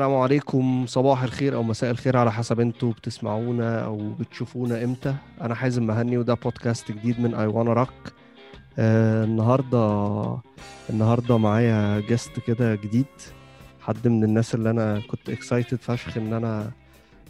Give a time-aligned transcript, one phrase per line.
[0.00, 0.84] السلام عليكم.
[0.86, 5.14] صباح الخير أو مساء الخير على حسب أنتوا بتسمعونا أو بتشوفونا إمتى.
[5.40, 8.12] أنا حازم مهني وده بودكاست جديد من اي وأنا راك
[8.78, 10.38] آه النهارده
[10.90, 13.06] النهارده معايا guest كده جديد
[13.80, 16.70] حد من الناس اللي أنا كنت excited فشخ إن أنا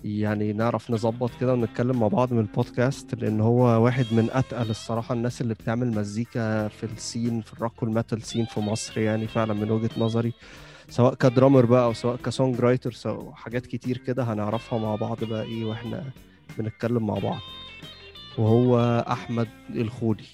[0.04, 5.12] يعني نعرف نظبط كده ونتكلم مع بعض من البودكاست لأن هو واحد من أتقل الصراحة
[5.14, 9.00] الناس اللي بتعمل مزيكا في ال scene في ال rock وال metal scene في مصر
[9.00, 10.32] يعني فعلا من وجهة نظري.
[10.90, 15.42] سواء كدرامر بقى أو سواء كسونج رايتر أو حاجات كتير كده هنعرفها مع بعض بقى
[15.42, 16.04] إيه وإحنا
[16.58, 17.40] بنتكلم مع بعض.
[18.38, 20.24] وهو أحمد الخولي.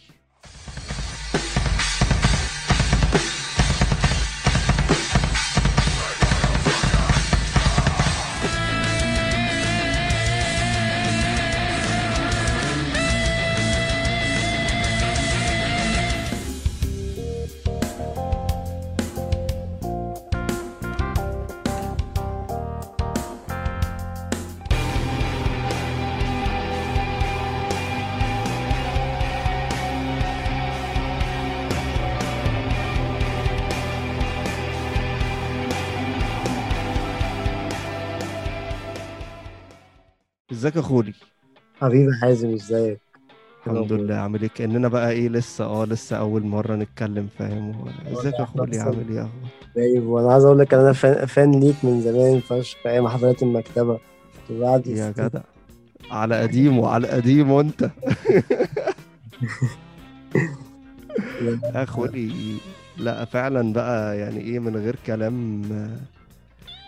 [40.77, 41.15] ازيك يا خولي
[41.81, 43.01] حبيبي حازم إزيك؟
[43.67, 48.39] الحمد لله عامل إيه؟ كأننا بقى إيه لسه آه لسه أول مرة نتكلم فاهم؟ إزيك
[48.41, 49.31] يا خولي عامل إيه
[49.77, 50.93] طيب وأنا عايز أقول لك أنا
[51.27, 54.01] فان, ليك من زمان فشخ في أيام حفلات المكتبة.
[54.51, 55.43] بعد يا جدع
[56.11, 57.91] على قديم وعلى قديم وأنت؟
[61.75, 62.63] يا خولي
[62.97, 65.63] لا فعلا بقى يعني إيه من غير كلام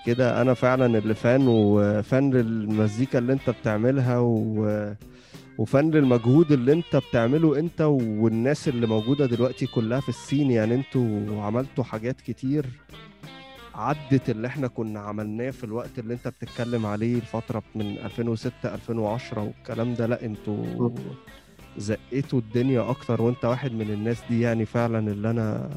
[0.09, 0.43] كده.
[0.43, 4.95] أنا فعلا اللي فان وفان للمزيكا اللي أنت بتعملها و...
[5.59, 10.51] وفن للمجهود اللي أنت بتعمله أنت والناس اللي موجودة دلوقتي كلها في السين.
[10.51, 12.67] يعني أنتوا عملتوا حاجات كتير
[13.75, 19.43] عدت اللي إحنا كنا عملناه في الوقت اللي أنت بتتكلم عليه الفترة من 2006 2010
[19.43, 20.07] والكلام ده.
[20.07, 20.91] لأ أنتوا
[21.79, 24.41] زقيتوا الدنيا أكتر وأنت واحد من الناس دي.
[24.41, 25.71] يعني فعلا اللي أنا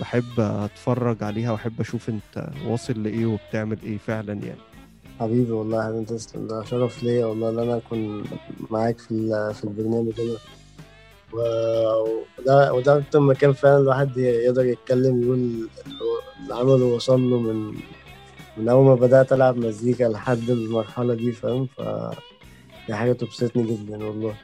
[0.00, 4.60] بحب أتفرج عليها وأحب أشوف أنت واصل لإيه وبتعمل إيه فعلا يعني.
[5.20, 6.46] حبيبي والله انت تسلم.
[6.46, 8.24] ده شرف ليا والله إن أنا أكون
[8.70, 10.38] معاك في في البرنامج ده.
[11.32, 15.68] وده وده أكتر مكان فعلا الواحد يقدر يتكلم يقول
[16.42, 17.74] اللي عمله وصل له من
[18.56, 21.80] من أول ما بدأت ألعب مزيكا لحد المرحلة دي فاهم؟ ف
[22.88, 24.34] دي حاجة تبسطني جدا والله.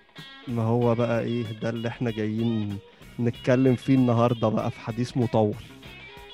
[0.48, 2.76] ما هو بقى إيه؟ ده اللي إحنا جايين
[3.20, 5.54] نتكلم فيه النهارده بقى في حديث مطول.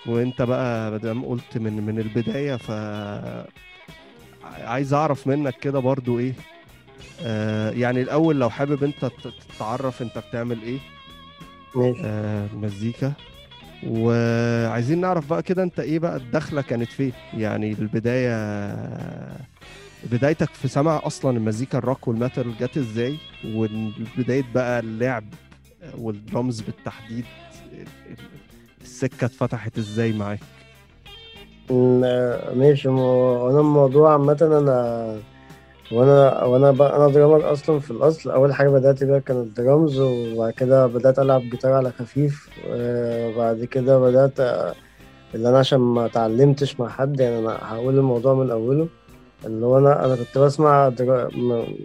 [0.06, 2.70] وانت بقى مادام قلت من من البداية ف
[4.64, 6.32] عايز اعرف منك كده برضو إيه
[7.22, 9.10] آه يعني الأول لو حابب انت
[9.54, 10.78] تتعرف انت بتعمل إيه
[11.74, 12.00] ماشي.
[12.04, 13.12] آه مزيكا.
[13.86, 18.36] وعايزين نعرف بقى كده انت إيه بقى الدخلة كانت فين؟ يعني البداية
[20.12, 23.16] بدايتك في سمع أصلا المزيكا الروك والميتال جت إزاي؟
[23.46, 25.24] وبدايه بقى اللعب
[25.98, 27.24] والدرامز بالتحديد
[28.82, 30.40] السكة اتفتحت إزاي معاك؟
[32.56, 32.88] ماشي.
[32.88, 35.16] أنا الموضوع عامة أنا
[35.92, 38.30] وأنا وأنا بقى أنا drummer أصلا في الاصل.
[38.30, 42.48] اول حاجة بدأت بيها كانت درامز وبعد كده بدأت ألعب جيتار على خفيف.
[42.68, 44.40] وبعد كده بدأت
[45.34, 48.88] اللي أنا عشان ما اتعلمتش مع حد يعني أنا هقول الموضوع من أوله.
[49.46, 51.28] اللي هو أنا أنا كنت بسمع درا...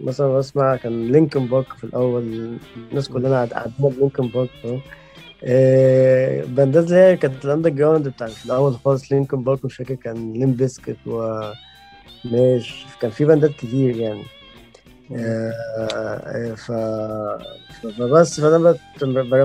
[0.03, 2.57] مثلا بسمع كان Linkin Park في الأول.
[2.91, 4.81] الناس كلنا قاعدين ب Linkin Park فاهم؟
[6.55, 9.11] باندات اللي هي كانت ال underground بتاع في الأول خالص.
[9.11, 11.41] Linkin Park مش فاكر كان Limp Bizkit و
[13.01, 14.23] كان في باندات كتير يعني.
[15.15, 16.71] آه ف...
[17.81, 18.77] فبس فأنا.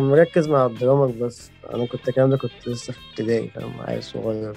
[0.00, 1.50] مركز مع ال drummer بس.
[1.74, 4.54] أنا كنت الكلام ده كنت لسه في ابتدائي فاهم؟ عيل صغير.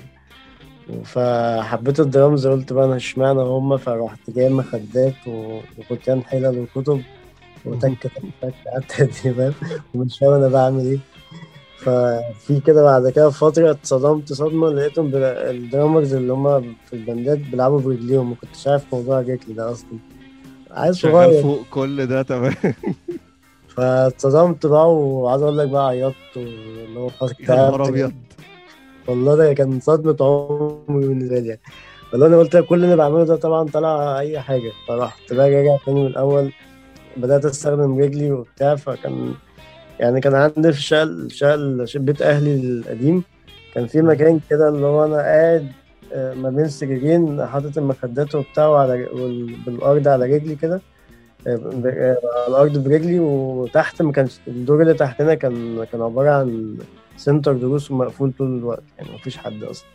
[1.04, 7.02] فحبيت الدرامز قلت بقى أنا اشمعنى هما فرحت جايب مخدات وكنت حلل وكتب
[7.66, 8.92] وتك تك قعدت
[9.38, 9.54] فاهم؟
[9.96, 11.00] ومش فاهم أنا بعمل إيه.
[11.78, 18.30] ففي كده بعد كده فترة اتصدمت صدمة لقيتهم الدرامرز اللي هما في البندات بيلعبوا برجليهم.
[18.30, 20.00] ما كنتش عارف موضوع رجلي ده أصلا.
[20.72, 21.42] عايز صغير.
[21.42, 22.54] فوق كل ده تمام
[23.68, 27.10] فاتصدمت بقى وعايز أقول لك بقى عيطت اللي هو
[27.40, 28.12] يا نهار أبيض.
[29.08, 31.62] والله ده كان صدمة عمري بالنسبة لي يعني.
[32.12, 34.72] فاللي أنا قلت كل اللي بعمله ده طبعا طلع أي حاجة.
[34.88, 36.52] فرحت بقى راجع تاني من الأول.
[37.18, 39.34] بدأت أستخدم رجلي وبتاع فكان
[40.00, 41.28] يعني كان عندي في شقة
[41.86, 43.24] شقة بيت أهلي القديم.
[43.74, 45.68] كان في مكان كده اللي هو أنا قاعد
[46.16, 49.08] ما بين سريرين حاطط المخدات وبتاع على
[49.66, 50.82] بالأرض على رجلي كده.
[51.48, 52.18] على
[52.48, 56.78] الأرض برجلي وتحت ما كانش الدور اللي تحتنا كان كان عبارة عن
[57.18, 59.88] سنتر دروس ومقفول طول الوقت يعني مفيش حد أصلا.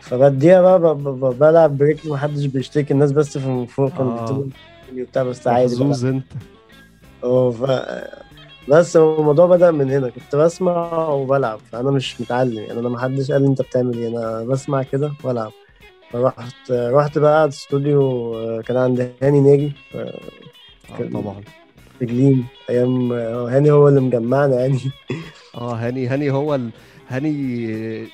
[0.00, 0.94] فبديها بقى
[1.34, 4.46] بلعب برجلي محدش بيشتكي الناس بس في من فوق آه.
[4.96, 5.74] وبتاع بس عادي.
[5.74, 6.24] محظوظ أنت.
[7.24, 7.70] آه ف...
[8.68, 13.42] بس الموضوع بدأ من هنا كنت بسمع وبلعب فأنا مش متعلم يعني أنا محدش قال
[13.42, 15.52] لي أنت بتعمل إيه أنا بسمع كده وألعب.
[16.10, 20.20] فرحت رحت بقى استوديو آه، كان عند هاني ناجي آه،
[21.00, 21.40] آه طبعا.
[21.98, 24.78] في جليم أيام آه، هاني هو اللي مجمعنا يعني.
[25.56, 26.70] آه هاني هاني هو ال...
[27.08, 28.08] هاني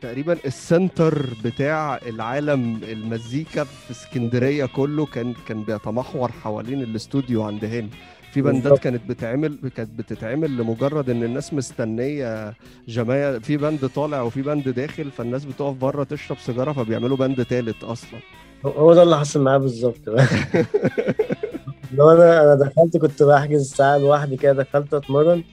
[0.00, 7.64] تقريبا ال center بتاع العالم المزيكا في اسكندرية كله كان كان بيتمحور حوالين الاستوديو عند
[7.64, 7.90] هاني.
[8.32, 8.78] في band ات.
[8.78, 12.54] كانت بتتعمل كانت بتتعمل لمجرد إن الناس مستنية
[12.88, 17.84] جماعة في band طالع وفي band داخل فالناس بتقف بره تشرب سيجارة فبيعملوا band تالت
[17.84, 18.20] أصلا.
[18.66, 20.08] هو ده اللي حصل معايا بالظبط
[21.94, 25.44] لو أنا أنا دخلت كنت بحجز ساعة لوحدي كده دخلت أتمرن.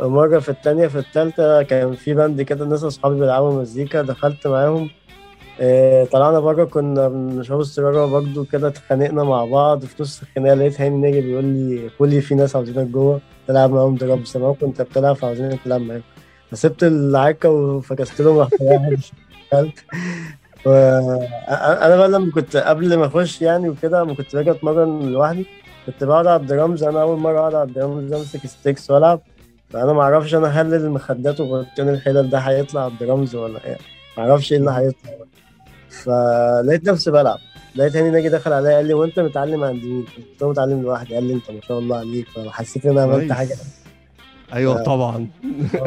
[0.00, 4.90] مرة في التانية في التالتة كان في band كده ناس أصحابي بيلعبوا مزيكا دخلت معاهم.
[5.60, 9.84] آه، طلعنا بره كنا بنشرب السيجارة برضه كده اتخانقنا مع بعض.
[9.84, 14.24] في نص الخناقة لقيت هاني ناجي بيقول لي في ناس عاوزينك جوه تلعب معاهم دراجون
[14.24, 16.02] سمعوا كنت بتلعب فعاوزينك تلعب معاهم.
[16.50, 18.90] فسبت العركة وفكست لهم رحت رايح
[19.52, 19.84] دخلت.
[20.66, 20.70] و...
[21.84, 25.46] أنا بقى لما كنت قبل ما أخش يعني وكده لما كنت باجي أتمرن لوحدي
[25.86, 26.82] كنت بقعد على الدرامز.
[26.84, 29.20] أنا أول مرة أقعد على الدرامز أمسك sticks وألعب.
[29.70, 33.78] فانا ما أعرفش أنا هل المخدات وغطيان الحلل ده هيطلع على الدرامز ولا إيه.
[34.18, 35.10] ما أعرفش إيه اللي هيطلع.
[35.90, 37.38] فلقيت نفسي بلعب.
[37.76, 41.14] لقيت هاني ناجي دخل عليا قال لي وانت متعلم عند مين؟ قلت له متعلم لوحدي.
[41.14, 42.28] قال لي انت ما شاء الله عليك.
[42.28, 43.32] فحسيت إن أنا عملت.
[43.32, 43.56] حاجة.
[44.52, 44.82] أيوه آه.
[44.82, 45.26] طبعا.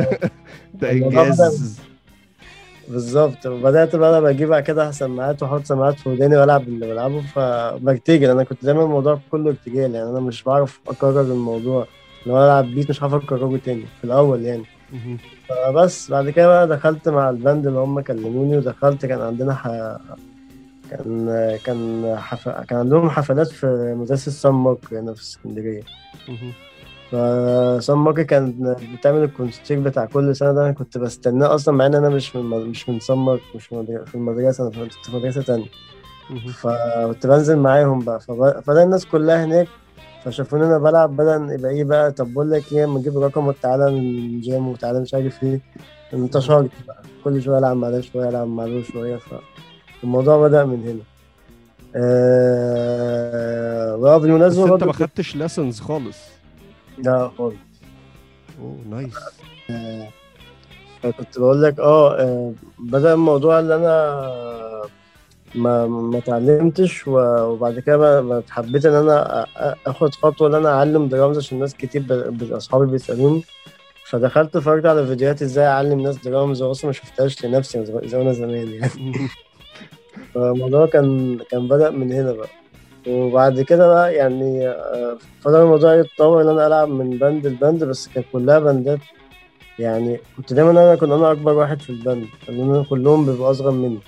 [0.74, 1.80] ده إنجاز.
[2.88, 3.48] بالظبط.
[3.48, 7.22] بدأت بقى أنا بجيب بعد كده سماعات وأحط سماعات في وداني وألعب اللي بلعبه.
[7.22, 11.88] فبرتجل أنا كنت دايما الموضوع كله ارتجال يعني أنا مش بعرف أكرر الموضوع.
[12.26, 14.64] لو أنا ألعب بيت مش عارف اكرره تاني في الأول يعني.
[15.50, 19.68] فبس بعد كده بقى دخلت مع الباند اللي هم كلموني ودخلت كان عندنا ح...
[20.92, 22.50] كان كان حف...
[22.50, 25.82] كان عندهم حفلات في مدرسة سان مارك هنا في اسكندرية.
[27.12, 31.76] ف سان مارك كان بتعمل ال concert بتاع كل سنة ده أنا كنت بستناه أصلا
[31.76, 35.16] مع إن أنا مش من مش من سان مارك مش في المدرسة- أنا كنت في
[35.16, 35.66] مدرسة تانية.
[36.54, 38.60] فكنت بنزل معاهم بقى فب...
[38.66, 39.68] فده الناس كلها هناك
[40.26, 43.88] فشافوني أنا بلعب بدأ يبقى إيه بقى طب بقول لك إيه اما أجيب رقم وتعالى
[43.88, 45.62] ال jam وتعالى مش عارف إيه.
[46.14, 49.20] انتشرت بقى كل شوية العب مع ده شوية العب مع ده شوية
[50.02, 51.02] فالموضوع بدأ من هنا.
[51.96, 53.96] آه...
[53.96, 56.18] واه بس بالمناسبه انت ما خدتش lessons خالص.
[56.98, 57.56] لا خالص.
[58.62, 59.16] أوه nice
[61.18, 64.22] كنت بقول لك آه آه، بدأ الموضوع اللي أنا
[65.56, 69.46] ما ما اتعلمتش وبعد كده بقى حبيت ان أنا
[69.88, 72.04] اخد خطوة ان أنا اعلم درامز عشان ناس كتير
[72.58, 73.44] اصحابي بيسألوني.
[74.06, 78.34] فدخلت اتفرجت على فيديوهات إزاي اعلم ناس درامز واصلا ما شفتهاش لنفسي زي زي أنا
[78.34, 78.90] زمان يعني.
[80.34, 82.48] فالموضوع كان كان بدأ من هنا بقى.
[83.08, 88.08] وبعد كده بقى يعني آه، فضل الموضوع يتطور إن أنا ألعب من بند لبند بس
[88.08, 89.00] كانت كلها بندات.
[89.80, 94.00] يعني كنت دايما أنا كنت أنا أكبر واحد في البند لأن كلهم بيبقوا أصغر مني.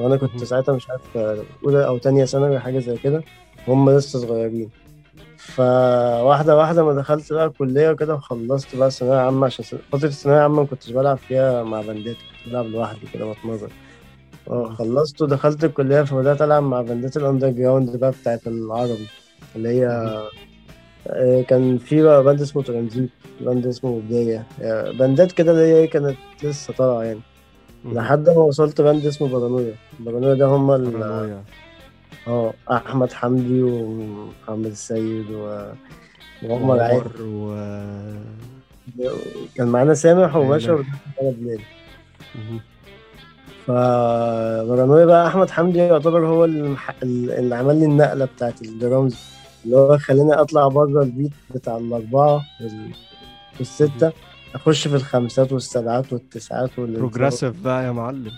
[0.00, 0.44] وأنا كنت.
[0.44, 3.22] ساعتها مش عارف آه، أولى أو تانية ثانوي حاجة زي كده.
[3.68, 4.70] هم لسه صغيرين.
[5.36, 10.60] فواحدة واحدة ما دخلت بقى الكلية وكده وخلصت بقى ثانوية عامة عشان فترة الثانويه عامة
[10.62, 13.68] ما كنتش بلعب فيها مع بندات كنت بلعب لوحدي كده بتمرن.
[14.50, 19.06] آه خلصت ودخلت الكلية فبدأت ألعب مع band ات ال underground بقى بتاعت العربي
[19.56, 19.86] اللي هي
[21.08, 24.46] آه، كان في بقى band اسمه ترانزيت band اسمه بداية.
[24.62, 27.20] آه، band ات كده اللي هي كانت لسه طالعة يعني.
[27.92, 29.74] لحد ما وصلت band اسمه بارانويا.
[30.00, 31.42] بارانويا ده هم ال-.
[32.28, 35.72] آه أحمد حمدي ومحمد السيد و-
[36.42, 37.54] وعمر وعمر و
[39.56, 40.84] كان معانا سامح وباشا
[41.22, 41.58] بلال
[42.34, 42.60] مهم.
[43.66, 46.44] فبارانويا بقى أحمد حمدي يعتبر هو.
[46.44, 49.16] اللي عمل لي النقلة بتاعت الدرامز.
[49.64, 52.90] اللي هو خلاني أطلع بره البيت بتاع الأربعة وال...
[53.58, 54.12] والستة.
[54.56, 58.32] أخش في الخمسات والسبعات والتسعات وال progressive بقى يا معلم.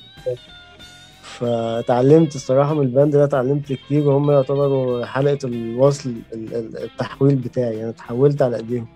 [1.22, 7.34] فتعلمت الصراحة من ال band ده اتعلمت كتير وهم يعتبروا حلقة الوصل ال- ال- التحويل
[7.36, 8.86] بتاعي أنا اتحولت على إيديهم.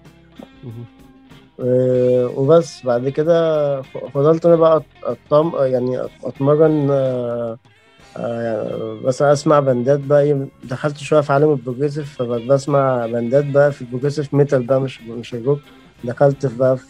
[1.61, 7.59] آه، وبس بعد كده فضلت أنا بقى أطم يعني أتمرن آه،
[8.17, 13.37] آه، يعني بس أسمع band ات بقى دخلت شوية في عالم ال progressive فبسمع band
[13.37, 15.61] ات بقى في ال progressive metal بقى مش مش الروك.
[16.05, 16.85] دخلت بقى في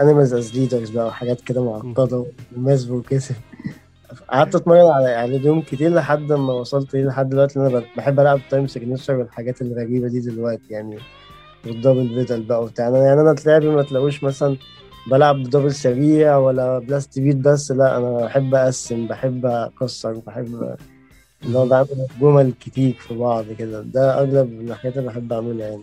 [0.00, 2.24] Animals as Leaders بقى وحاجات كده معقدة
[2.56, 3.36] و math progressive
[4.28, 8.20] قعدت أتمرن على على يوم كتير لحد ما وصلت إيه لحد دلوقتي إن أنا بحب
[8.20, 10.98] ألعب time signature والحاجات الغريبة دي دلوقتي يعني.
[11.66, 12.88] وال double pedal بقى وبتاع.
[12.88, 14.56] يعني أنا تلاقي ما تلاقوش مثلا
[15.10, 20.76] بلعب ب double سريع ولا blast beat بس لا أنا بحب أقسم بحب أكسر بحب
[21.44, 21.88] اللي هو بعمل
[22.20, 23.80] جمل كتير في بعض كده.
[23.82, 25.82] ده أغلب الحاجات اللي بحب أعملها يعني.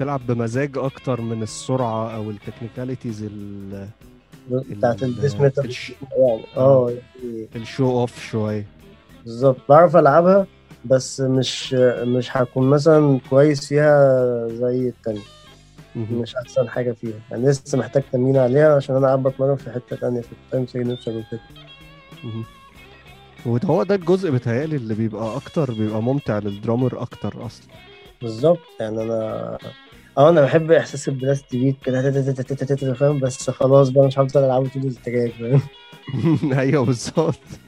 [0.00, 3.88] تلعب بمزاج أكتر من السرعة أو ال technicalities ال
[4.50, 6.42] بتاعت ال- ال death metal الش- يعني.
[6.56, 6.90] آه
[7.22, 8.66] يعني ال show off شوية.
[9.24, 9.56] بالظبط.
[9.68, 10.46] بعرف ألعبها
[10.84, 15.20] بس مش مش هكون مثلا كويس فيها زي التانية.
[15.96, 17.20] مش أحسن حاجة فيها.
[17.30, 20.66] يعني لسه محتاج تمرين عليها عشان أنا قاعد بتمرن في حتة تانية في ال time
[20.66, 21.40] signature وكده.
[23.46, 27.66] وهو ده الجزء بتهيألي اللي بيبقى أكتر بيبقى ممتع لل drummer أكتر أصلا.
[28.22, 28.58] بالظبط.
[28.80, 29.58] يعني أنا
[30.18, 34.68] آه أنا بحب احساس ال blast beat كده فاهم؟ بس خلاص بقى مش هفضل العبه
[34.68, 35.60] طول ال track فاهم؟
[36.58, 37.38] أيوه بالظبط.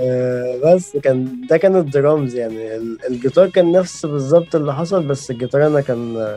[0.00, 2.76] آه، بس كان ده كان الدرامز يعني.
[2.76, 6.36] ال- الجيتار كان نفس بالظبط اللي حصل بس الجيتار أنا كان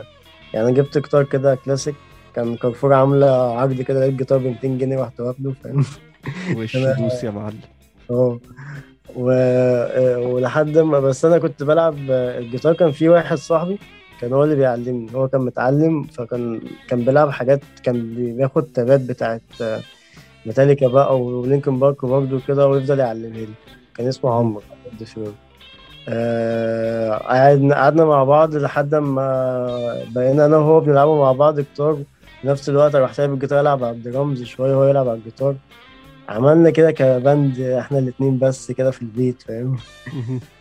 [0.54, 1.94] يعني جبت جيتار كده كلاسيك
[2.34, 5.84] كان كارفور عاملة عرض كده لقيت جيتار ب 200 جنيه رحت واخده فاهم؟
[6.56, 7.60] وش دوس يا معلم.
[8.10, 8.40] آه.
[9.16, 9.30] و...
[9.32, 13.78] آه، ولحد ما بس أنا كنت بلعب آه، الجيتار كان في واحد صاحبي
[14.20, 15.14] كان هو اللي بيعلمني.
[15.14, 19.80] هو كان متعلم فكان كان بيلعب حاجات كان بياخد tab ات بتاعت آه،
[20.46, 23.48] ميتاليكا بقى ولينكن بارك برضه كده ويفضل يعلمها لي
[23.96, 25.34] كان اسمه عمرو عبد الشباب
[26.08, 31.94] آه، قعدنا قعدنا مع بعض لحد ما بقينا أنا وهو بنلعبوا مع بعض جيتار
[32.40, 35.54] في نفس الوقت راح سايب الجيتار يلعب على الدرامز شوية وهو يلعب على الجيتار
[36.28, 39.76] عملنا كده ك band إحنا الاتنين بس كده في البيت فاهم.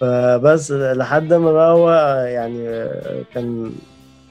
[0.00, 1.90] فبس لحد ما بقى هو
[2.26, 3.72] يعني آه، كان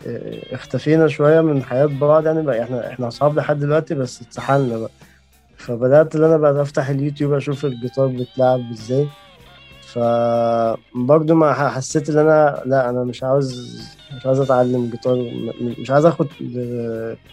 [0.08, 4.78] آه، اختفينا شوية من حياة بعض يعني بقى إحنا إحنا أصحاب لحد دلوقتي بس اتسحلنا
[4.78, 4.90] بقى.
[5.58, 9.08] فبدأت إن أنا بقى أفتح اليوتيوب أشوف الجيتار بيتلعب إزاي.
[9.88, 13.82] فبرضه ما حسيت إن أنا لا أنا مش عاوز
[14.18, 15.32] مش عاوز أتعلم جيتار
[15.62, 16.28] مش عاوز آخد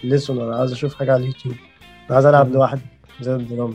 [0.05, 1.55] lesson ولا عاوز أشوف حاجة على اليوتيوب.
[2.07, 2.53] أنا عايز ألعب.
[2.53, 2.81] لوحدي
[3.21, 3.75] زي الدرامز.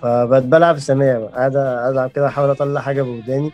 [0.00, 1.32] فبقيت بلعب سماع بقى.
[1.32, 1.56] قاعد
[1.92, 3.50] العب كده أحاول أطلع حاجة بوداني.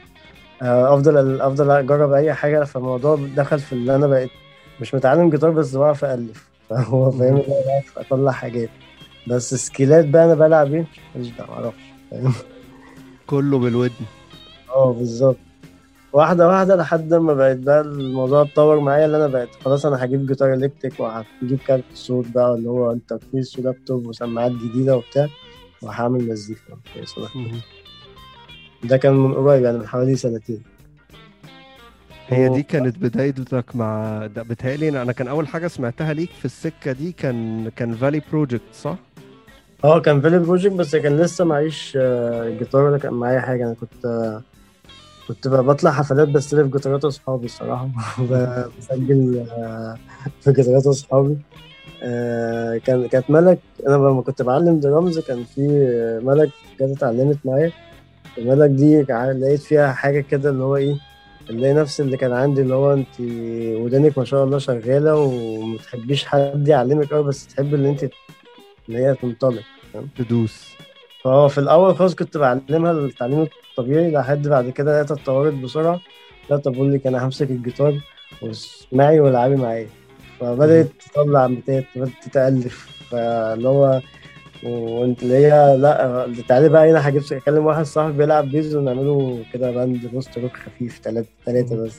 [0.63, 2.65] آه، أفضل أفضل أجرب أي حاجة.
[2.65, 4.31] فالموضوع دخل في اللي أنا بقيت
[4.81, 8.69] مش متعلم جيتار بس بعرف الف فهو فاهم بعرف أطلع حاجات.
[9.29, 10.85] بس سكيلات بقى أنا بلعب إيه
[11.17, 11.83] ماليش دعوة معرفش.
[12.11, 12.33] فاهم؟
[13.27, 13.95] كله بالودن.
[14.75, 15.37] آه بالظبط.
[16.13, 20.27] واحدة واحدة لحد ما بقيت بقى الموضوع اتطور معايا اللي أنا بقيت خلاص أنا هجيب
[20.27, 25.29] جيتار electric وهجيب كارت صوت بقى اللي هو interface ولابتوب وسماعات جديدة وبتاع.
[25.83, 26.61] وهعمل مزيكا.
[28.85, 30.63] ده كان من قريب يعني من حوالي سنتين.
[32.29, 36.93] هي دي كانت بدايتك مع ده بتهيألي أنا كان أول حاجة سمعتها ليك في السكة
[36.93, 38.97] دي كان كان فالي project صح؟
[39.85, 43.65] آه كان فيلي project بس كان لسه معيش آه، جيتار ولا كان معايا حاجة.
[43.67, 44.43] أنا كنت آه،
[45.29, 47.89] كنت بطلع حفلات بستلف جيتارات أصحابي الصراحة.
[48.79, 49.99] بسجل آه،
[50.41, 51.39] في جيتارات أصحابي.
[52.03, 55.61] آه، كان كانت ملك أنا لما كنت بعلم درامز كان في
[56.25, 57.73] ملك كانت اتعلمت معايا.
[58.39, 60.97] الملك دي لقيت فيها حاجة كده اللي هو إيه
[61.51, 63.21] اللي نفس اللي كان عندي اللي هو انت
[63.81, 68.09] ودانك ما شاء الله شغالة ومتحبيش حد يعلمك قوي بس تحب اللي انت
[68.89, 69.63] اللي هي تنطلق
[70.19, 70.71] تدوس.
[71.25, 76.01] فهو في الأول خالص كنت بعلمها التعليم الطبيعي لحد بعد كده لقيتها اتطورت بسرعة.
[76.51, 77.95] لا طب بقول لك أنا همسك الجيتار
[78.43, 79.87] واسمعي والعبي معايا.
[80.41, 84.01] فبدأت تطلع بتات بدات تتالف فاللي هو
[84.65, 89.71] وانت اللي هي لأ تعالي بقى هنا هجيب اكلم واحد صاحبي بيلعب bass ونعمله كده
[89.71, 90.99] band post rock خفيف
[91.47, 91.85] تلاتة مم.
[91.85, 91.97] بس.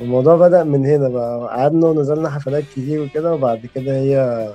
[0.00, 1.48] الموضوع بدأ من هنا بقى.
[1.48, 4.48] قعدنا ونزلنا حفلات كتير وكده وبعد كده هي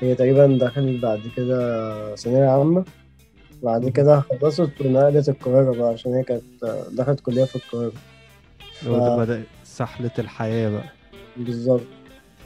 [0.00, 2.84] هي تقريبا دخلت بعد كده ثانوية عامة.
[3.62, 6.42] بعد كده خلصت ونقلت القاهرة بقى عشان هي كانت
[6.92, 7.92] دخلت كلية في القاهرة.
[8.86, 10.84] وده بدأ سحلة الحياة بقى.
[11.36, 11.82] بالظبط.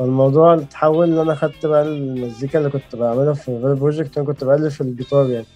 [0.04, 4.44] فالموضوع اتحول إن أنا خدت بقى المزيكا اللي كنت بعملها في فيل project أنا كنت
[4.44, 5.46] بألف الجيتار يعني.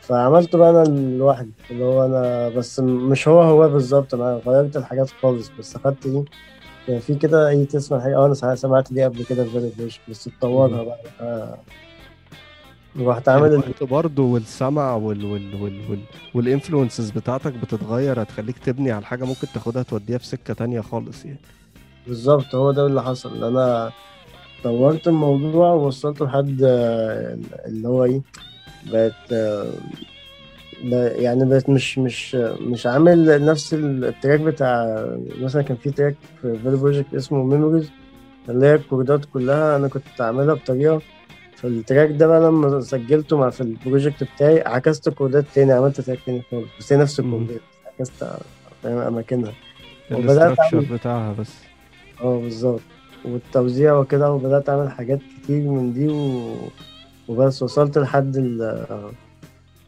[0.00, 0.84] فعملته بقى أنا
[1.18, 6.06] لوحدي اللي هو أنا بس مش هو هو بالظبط أنا غيرت الحاجات خالص بس اخدت
[6.06, 6.24] إيه
[6.88, 10.00] يعني في كده أي تسمع حاجة؟ آه أنا سمعت دي قبل كده في فيل project
[10.10, 10.98] بس اتطورها بقى.
[11.20, 11.58] آه.
[13.00, 15.98] رحت عامل ال- الوقت برضه والسمع وال وال وال وال
[16.34, 21.24] وال influences بتاعتك بتتغير هتخليك تبني على حاجة ممكن تاخدها توديها في سكة تانية خالص
[21.24, 21.38] يعني.
[22.06, 23.44] بالظبط هو ده اللي حصل.
[23.44, 23.92] أنا
[24.64, 28.20] طورت الموضوع ووصلته لحد آه، اللي هو إيه
[28.92, 29.70] بقت آه،
[31.16, 35.04] يعني بقت مش مش مش عامل نفس ال track بتاع
[35.40, 37.90] مثلا كان في track في فيل project اسمه Memories
[38.48, 41.00] اللي هي الكوردات كلها أنا كنت عاملها بطريقة.
[41.56, 46.00] فال track ده بقى لما سجلته مع في ال project بتاعي عكست الكوردات تاني عملت
[46.00, 46.68] track تاني خالص.
[46.78, 47.20] بس هي نفس.
[47.20, 47.60] الكوردات
[48.00, 48.24] عكست
[48.84, 49.52] أماكنها.
[50.10, 51.54] ال structure بتاعها بس.
[52.20, 52.80] آه بالظبط
[53.24, 56.54] والتوزيع وكده وبدأت أعمل حاجات كتير من دي و...
[57.28, 58.76] وبس وصلت لحد ال...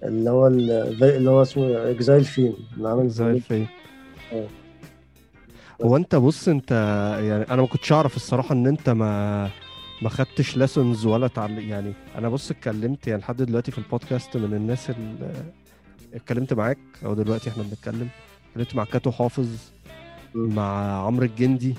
[0.02, 0.70] اللي هو ال...
[1.04, 3.66] اللي هو اسمه Exile فين اللي عامل زي الفيل
[4.32, 4.46] آه.
[5.84, 6.70] هو أنت بص أنت
[7.22, 9.50] يعني أنا ما كنتش أعرف الصراحة إن أنت ما
[10.02, 14.54] ما خدتش lessons ولا تعلم يعني أنا بص اتكلمت يعني لحد دلوقتي في البودكاست من
[14.54, 15.32] الناس اللي
[16.14, 18.08] اتكلمت معاك أو دلوقتي إحنا بنتكلم
[18.48, 19.48] اتكلمت مع كاتو حافظ.
[20.34, 21.74] مع عمرو الجندي.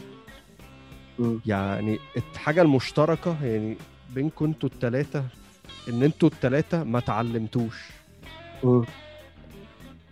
[1.45, 1.99] يعني
[2.33, 3.75] الحاجة المشتركة يعني
[4.15, 5.23] بينكم أنتوا التلاتة
[5.89, 7.89] إن أنتوا التلاتة ما اتعلمتوش.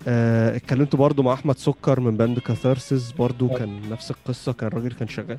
[0.08, 3.48] آه، اتكلمت برضو مع أحمد سكر من band Catharsis برضو.
[3.58, 5.38] كان نفس القصة كان راجل كان شغال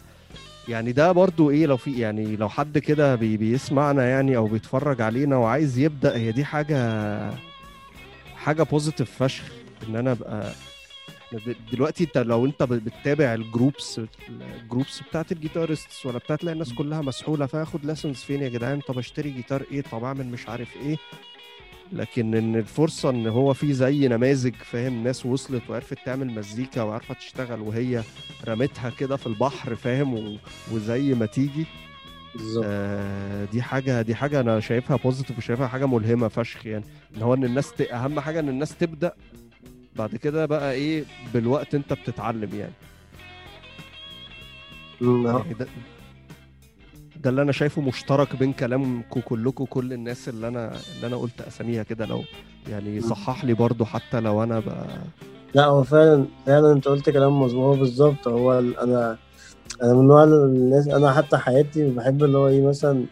[0.69, 5.01] يعني ده برضو إيه لو في يعني لو حد كده بي بيسمعنا يعني أو بيتفرج
[5.03, 7.31] علينا وعايز يبدأ هي دي حاجة
[8.37, 9.45] حاجة positive فشخ
[9.89, 10.53] إن أنا أبقى
[11.73, 14.01] دلوقتي انت لو انت بتتابع ال groups
[14.63, 18.81] ال groups بتاعت ال guitarists ولا بتاعت الناس كلها مسحولة فآخد lessons فين يا جدعان؟
[18.81, 20.97] طب اشتري جيتار إيه طب أعمل مش عارف إيه.
[21.93, 27.15] لكن إن الفرصة إن هو في زي نماذج فاهم؟ ناس وصلت وعرفت تعمل مزيكا وعارفة
[27.15, 28.03] تشتغل وهي
[28.49, 30.37] رمتها كده في البحر فاهم؟ و...
[30.73, 31.67] وزي ما تيجي.
[32.35, 32.65] بالظبط.
[32.69, 36.85] آه دي حاجة دي حاجة أنا شايفها بوزيتيف وشايفها حاجة ملهمة فشخ يعني.
[37.17, 37.81] إن هو إن الناس ت...
[37.81, 39.13] أهم حاجة إن الناس تبدأ
[39.99, 42.73] بعد كده بقى إيه بالوقت انت بتتعلم يعني.
[45.01, 45.67] يعني ده
[47.17, 51.41] ده اللي أنا شايفه مشترك بين كلامكم كلكم كل الناس اللي أنا اللي أنا قلت
[51.41, 52.07] اساميها كده.
[52.07, 52.23] لو
[52.71, 54.87] يعني صحح لي برضو حتى لو أنا بقى
[55.55, 57.79] لا هو فعلا فعلا انت قلت كلام مظبوط.
[57.79, 58.29] بالظبط.
[58.29, 59.17] هو أنا
[59.83, 63.05] أنا من نوع الناس أنا حتى حياتي بحب اللي هو إيه مثلا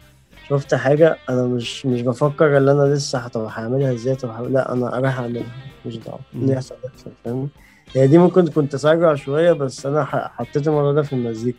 [0.48, 4.86] شفت حاجة أنا مش مش بفكر اللي أنا لسه طب هعملها إزاي طب لا أنا
[4.90, 5.73] رايح أعملها.
[5.86, 6.18] ماليش دعوة.
[6.34, 6.52] اللي.
[6.52, 7.48] يحصل يحصل فاهم
[7.96, 11.58] هي دي ممكن كنت تسرع شوية بس أنا ح- حطيت الموضوع ده في المزيكا.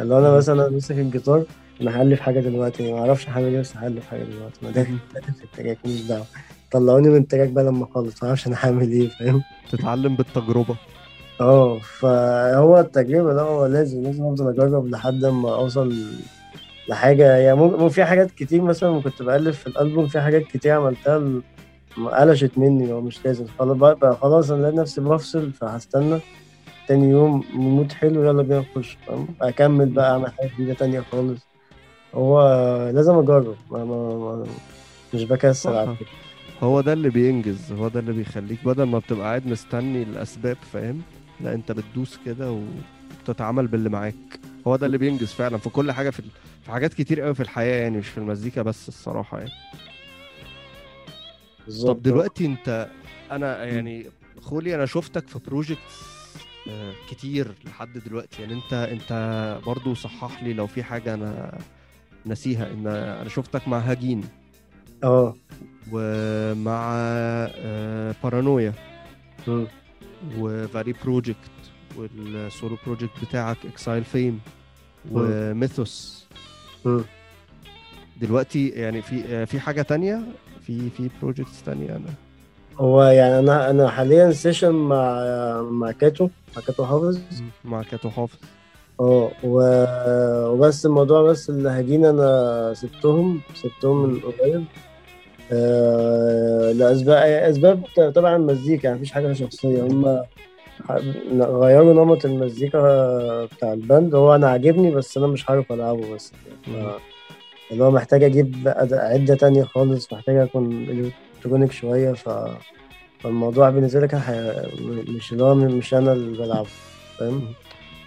[0.00, 0.36] اللي مم.
[0.36, 1.44] مثلا ماسك الجيتار
[1.80, 4.58] أنا هألف حاجة دلوقتي ما أعرفش هعمل إيه بس هألف حاجة دلوقتي.
[4.80, 6.24] داخل داخل في ال track ماليش دعوة.
[6.70, 9.42] طلعوني من ال track بقى لما أخلص معرفش أنا هعمل إيه فاهم؟
[9.72, 10.76] تتعلم بالتجربة.
[11.40, 15.94] آه فهو التجربة ده هو لازم لازم أفضل أجرب لحد ما أوصل
[16.88, 17.36] لحاجة.
[17.36, 21.18] يعني ممكن في حاجات كتير مثلا كنت بألف في الألبوم في حاجات كتير عملتها
[21.96, 23.46] قلشت مني لو مش لازم.
[23.58, 26.18] خلاص بقى, خلاص أنا لقيت نفسي بفصل فهستنى
[26.88, 28.96] تاني يوم mood حلو يلا بينا نخش
[29.42, 31.40] أكمل بقى أعمل حاجة جديدة تانية خالص.
[32.14, 32.40] هو
[32.94, 34.46] لازم أجرب ما ما ما
[35.14, 35.92] مش بكسل على صح.
[35.92, 36.06] فكرة.
[36.62, 41.02] هو ده اللي بينجز هو ده اللي بيخليك بدل ما بتبقى قاعد مستني الأسباب فاهم؟
[41.40, 42.58] لا أنت بتدوس كده
[43.20, 44.14] وبتتعامل باللي معاك.
[44.66, 46.22] هو ده اللي بينجز فعلا في كل حاجة في
[46.64, 49.50] في حاجات كتير قوي في الحياة يعني مش في المزيكا بس الصراحة يعني.
[51.66, 51.96] بالظبط.
[51.96, 52.88] طب دلوقتي انت
[53.30, 54.06] أنا يعني
[54.40, 56.12] خولي أنا شفتك في projects
[57.10, 58.42] كتير لحد دلوقتي.
[58.42, 59.12] يعني انت انت
[59.66, 61.58] برضو صحح لي لو في حاجة أنا
[62.26, 64.24] نسيها ان أنا شفتك مع هاجين.
[65.04, 65.34] آه.
[65.92, 68.72] ومع آه، بارانويا.
[70.38, 71.50] وفاري project
[71.96, 74.40] وال solo project بتاعك اكسايل فيم
[75.10, 76.26] وميثوس.
[78.20, 80.22] دلوقتي يعني في آه، في حاجة تانية؟
[80.66, 82.14] في في projects تانية أنا.
[82.78, 85.22] هو يعني أنا أنا حاليا session مع
[85.62, 87.20] مع كاتو مع كاتو حافظ.
[87.64, 88.38] مع كاتو حافظ.
[89.00, 94.64] أه وبس الموضوع بس اللي هجين أنا سبتهم سبتهم من قريب.
[95.52, 97.82] آه، لأسباب أسباب
[98.14, 99.82] طبعا المزيكا يعني مفيش حاجة شخصية.
[99.82, 100.22] هم
[101.40, 104.14] غيروا نمط المزيكا بتاع ال band.
[104.14, 106.32] هو أنا عاجبني بس أنا مش عارف ألعبه بس.
[106.68, 106.86] مم.
[107.72, 108.54] ف- اللي هو محتاج أجيب
[108.92, 110.72] عدة تانية خالص محتاج أكون
[111.36, 112.28] electronic شوية ف
[113.20, 114.66] فالموضوع بالنسبة كان حي-
[115.08, 116.68] مش اللي هو مش أنا اللي بلعبه
[117.18, 117.42] فاهم.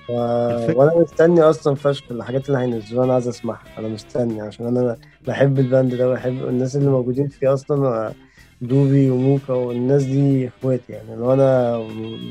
[0.10, 4.98] الفك- وأنا مستني أصلا فشخ الحاجات اللي هينزلوها أنا عايز أسمعها أنا مستني عشان أنا
[5.28, 8.14] بحب ال band ده وبحب الناس اللي موجودين فيه أصلا
[8.62, 11.78] دوبي وموكا والناس دي إخواتي يعني اللي أنا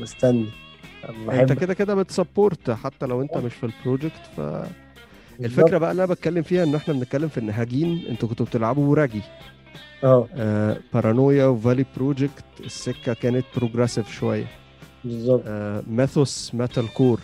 [0.01, 0.45] مستني
[1.09, 4.65] أنت بحب كده كده بت support حتى لو أنت مش في ال project بالظبط.
[5.39, 8.95] فالفكرة بقى اللي أنا بتكلم فيها إن إحنا بنتكلم في ان هاجين أنتوا كنتوا بتلعبوا
[8.95, 9.21] راجي
[10.03, 10.77] آه.
[10.93, 14.45] بارانويا وفاري project السكة كانت progressive شوية.
[15.03, 15.41] بالظبط.
[15.47, 17.19] آه ميثوس metalcore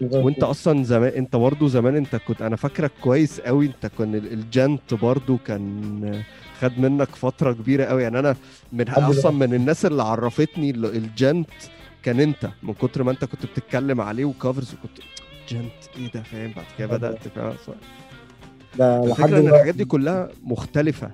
[0.00, 0.24] بالظبط.
[0.24, 4.32] وأنت أصلا زمان أنت برضه زمان أنت كنت أنا فاكرك كويس قوي أنت كان ال-
[4.32, 6.22] ال djent برضه كان
[6.60, 8.36] خد منك فترة كبيرة قوي يعني أنا
[8.72, 11.50] من أصلا من الناس اللي عرفتني ال- ال djent
[12.02, 14.98] كان أنت من كتر ما أنت كنت بتتكلم عليه و covers وكنت
[15.50, 16.86] djent إيه ده فاهم؟ بعد كده.
[16.86, 17.54] بدأت فاهم
[18.78, 19.48] ده لحد إن.
[19.48, 21.10] الحاجات دي كلها مختلفة.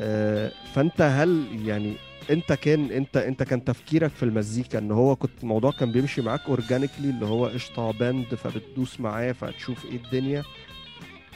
[0.00, 1.94] آه، فأنت هل يعني
[2.30, 6.40] أنت كان أنت أنت كان تفكيرك في المزيكا إن هو كنت الموضوع كان بيمشي معاك
[6.48, 10.42] organically اللي هو قشطة band فبتدوس معاه فتشوف إيه الدنيا؟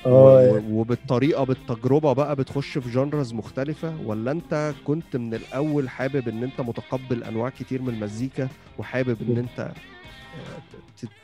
[0.07, 0.63] آه.
[0.71, 6.61] وبالطريقة بالتجربة بقى بتخش في genres مختلفة؟ ولا أنت كنت من الأول حابب إن أنت
[6.61, 8.49] متقبل أنواع كتير من المزيكا
[8.79, 9.73] وحابب إن أنت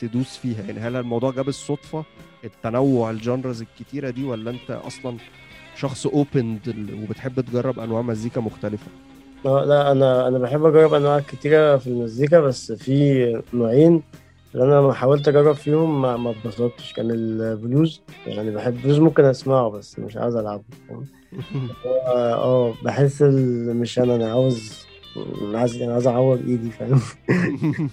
[0.01, 0.63] تدوس فيها.
[0.63, 2.05] يعني هل الموضوع جه بالصدفة؟
[2.45, 5.17] التنوع ال genres الكتيرة دي ولا أنت أصلا
[5.77, 8.87] شخص open وبتحب تجرب أنواع مزيكا مختلفة؟
[9.47, 14.03] آه، لا أنا أنا بحب أجرب أنواع كتيرة في المزيكا بس في نوعين
[14.55, 16.93] اللي أنا لما حاولت أجرب فيهم ما ما اتبسطتش.
[16.93, 20.63] كان البلوز يعني بحب البلوز ممكن أسمعه بس مش عاوز ألعبه؟
[22.07, 24.87] آه بحس مش أنا أنا عاوز
[25.55, 27.01] عايز أنا عايز أعور إيدي فاهم؟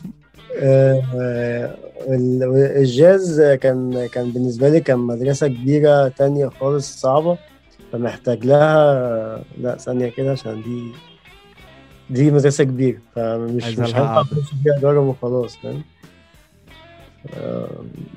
[2.77, 7.37] الجاز كان كان بالنسبة لي كان مدرسة كبيرة تانية خالص صعبة
[7.91, 10.91] فمحتاج لها لا ثانية كده عشان دي
[12.09, 14.21] دي مدرسة كبيرة فمش مش هينفع.
[14.21, 15.83] اخش فيها اجرب وخلاص فاهم
[17.37, 17.69] آه،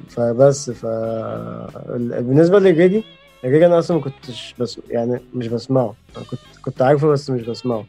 [0.09, 3.05] فبس ف ال- بالنسبة للريجي
[3.45, 5.95] الريجي أنا أصلا ما كنتش بس يعني مش بسمعه
[6.31, 7.85] كنت كنت عارفه بس مش بسمعه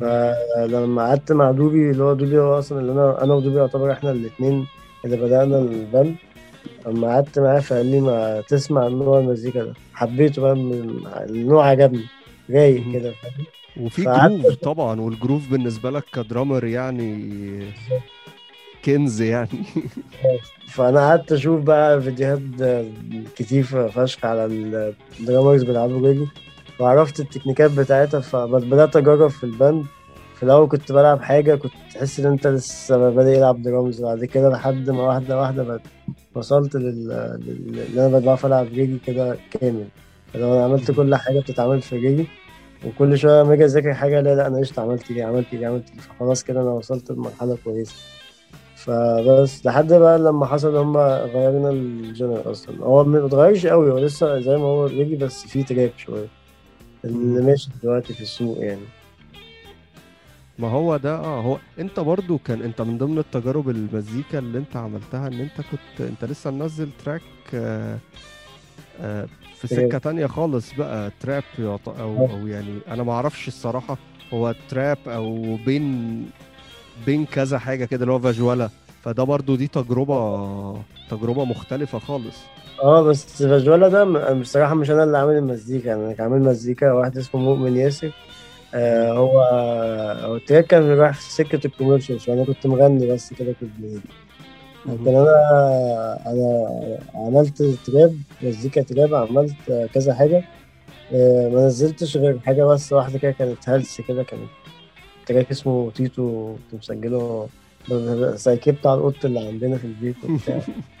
[0.00, 4.10] فلما قعدت مع دوبي اللي هو دوبي هو أصلا اللي أنا أنا ودوبي يعتبر إحنا
[4.10, 4.66] الاثنين
[5.04, 6.16] اللي بدأنا ال band
[6.86, 9.72] لما قعدت معاه فقال لي ما تسمع نوع المزيكا ده.
[9.94, 12.04] حبيته بقى من النوع عجبني.
[12.50, 12.92] رايق.
[12.92, 13.12] كده
[13.80, 17.62] وفي groove طبعا وال groove بالنسبة لك ك drummer يعني
[18.84, 19.48] كنز يعني.
[20.74, 22.40] فأنا قعدت أشوف بقى فيديوهات
[23.36, 24.44] كتير فشخ على
[25.20, 26.26] ال drummers بيلعبوا ريجي
[26.80, 29.84] وعرفت ال techniqueات بتاعتها فبدأت أجرب في ال band
[30.34, 34.02] في الأول كنت بلعب حاجة كنت تحس إن أنت لسه بادئ يلعب درامز.
[34.02, 35.80] بعد كده لحد ما واحدة واحدة بقت
[36.34, 39.84] وصلت لل لل- اللي أنا بعرف ألعب ريجي كده كامل.
[40.34, 42.26] لو أنا عملت كل حاجة بتتعمل في ريجي
[42.86, 45.92] وكل شوية لما أجي أذاكر حاجة لا لأ أنا قشطة عملت دي عملت دي عملت
[45.92, 46.00] دي.
[46.00, 47.94] فخلاص كده أنا وصلت لمرحلة كويسة.
[48.76, 52.84] فبس لحد بقى لما حصل هما غيروا ال genre أصلا.
[52.84, 56.26] هو ما اتغيرش قوي هو لسه زي ما هو ريجي بس فيه trap شوية.
[57.04, 57.42] اللي.
[57.42, 58.80] ماشي دلوقتي في السوق يعني
[60.58, 64.76] ما هو ده آه هو أنت برضو كان أنت من ضمن التجارب المزيكا اللي أنت
[64.76, 67.22] عملتها إن أنت كنت أنت لسه منزل track
[67.54, 67.98] آه
[69.00, 69.88] آه في trap.
[69.88, 72.28] سكة تانية خالص بقى trap أو آه.
[72.32, 73.98] أو يعني أنا ما أعرفش الصراحة
[74.34, 76.26] هو trap أو بين
[77.06, 78.70] بين كذا حاجة كده اللي هو فاجولا
[79.04, 82.36] فده برضو دي تجربة تجربة مختلفة خالص
[82.82, 87.18] آه بس فاجولا ده بصراحة مش أنا اللي عامل المزيكا أنا كان عامل مزيكا واحد
[87.18, 88.10] اسمه مؤمن ياسر.
[88.74, 89.40] آه هو
[90.24, 93.70] هو ال track كان رايح في سكة ال commercials وأنا كنت مغني بس كده كنت
[93.78, 94.00] بإيدي
[94.86, 95.28] لكن أنا
[96.26, 100.42] أنا عملت trap مزيكا trap عملت كذا حاجة.
[101.14, 104.42] آه ما نزلتش غير حاجة بس واحدة كده كانت هلس كده كانت
[105.26, 107.48] track اسمه تيتو كنت مسجله
[108.36, 110.60] سكيه بتاع القط اللي عندنا في البيت وبتاع.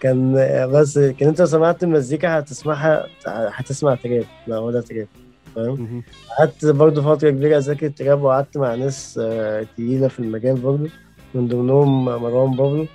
[0.00, 0.34] كان
[0.72, 5.06] بس كان انت لو سمعت المزيكا هتسمعها هتسمع trap لا هو ده trap
[5.56, 6.02] فاهم.
[6.38, 10.90] قعدت برضه فترة كبيرة أذاكر trap وقعدت مع ناس آه، تقيلة في المجال برضه
[11.34, 12.86] من ضمنهم مروان بابلو.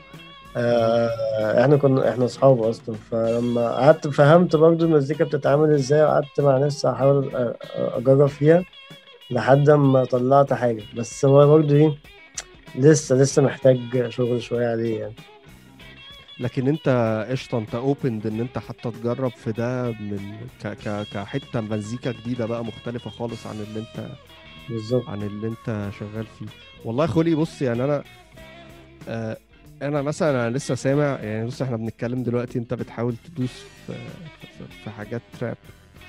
[0.58, 6.58] آه، إحنا كنا إحنا أصحاب أصلا فلما قعدت فهمت برضه المزيكا بتتعمل إزاي وقعدت مع
[6.58, 8.64] ناس أحاول أ- أجرب فيها
[9.32, 10.84] لحد ما طلعت حاجة.
[10.98, 11.96] بس هو برضه إيه
[12.76, 15.14] لسه لسه محتاج شغل شوية عليه يعني.
[16.42, 16.90] لكن انت
[17.30, 22.46] قشطة انت اوبند ان انت حتى تجرب في ده من ك ك كحتة مزيكا جديدة
[22.46, 24.10] بقى مختلفة خالص عن اللي انت
[24.70, 25.10] بالظبط.
[25.10, 26.46] عن اللي انت شغال فيه.
[26.86, 28.04] والله خولي بص يعني أنا
[29.08, 29.38] آه
[29.82, 33.50] أنا مثلا أنا لسه سامع يعني بص إحنا بنتكلم دلوقتي انت بتحاول تدوس
[33.88, 33.94] في,
[34.42, 35.58] في, في حاجات trap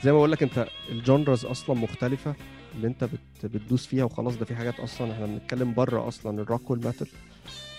[0.05, 2.35] زي ما بقول لك انت ال genres أصلا مختلفة
[2.75, 6.48] اللي انت بت بتدوس فيها وخلاص ده في حاجات أصلا إحنا بنتكلم بره أصلا ال
[6.48, 7.07] rock وال metal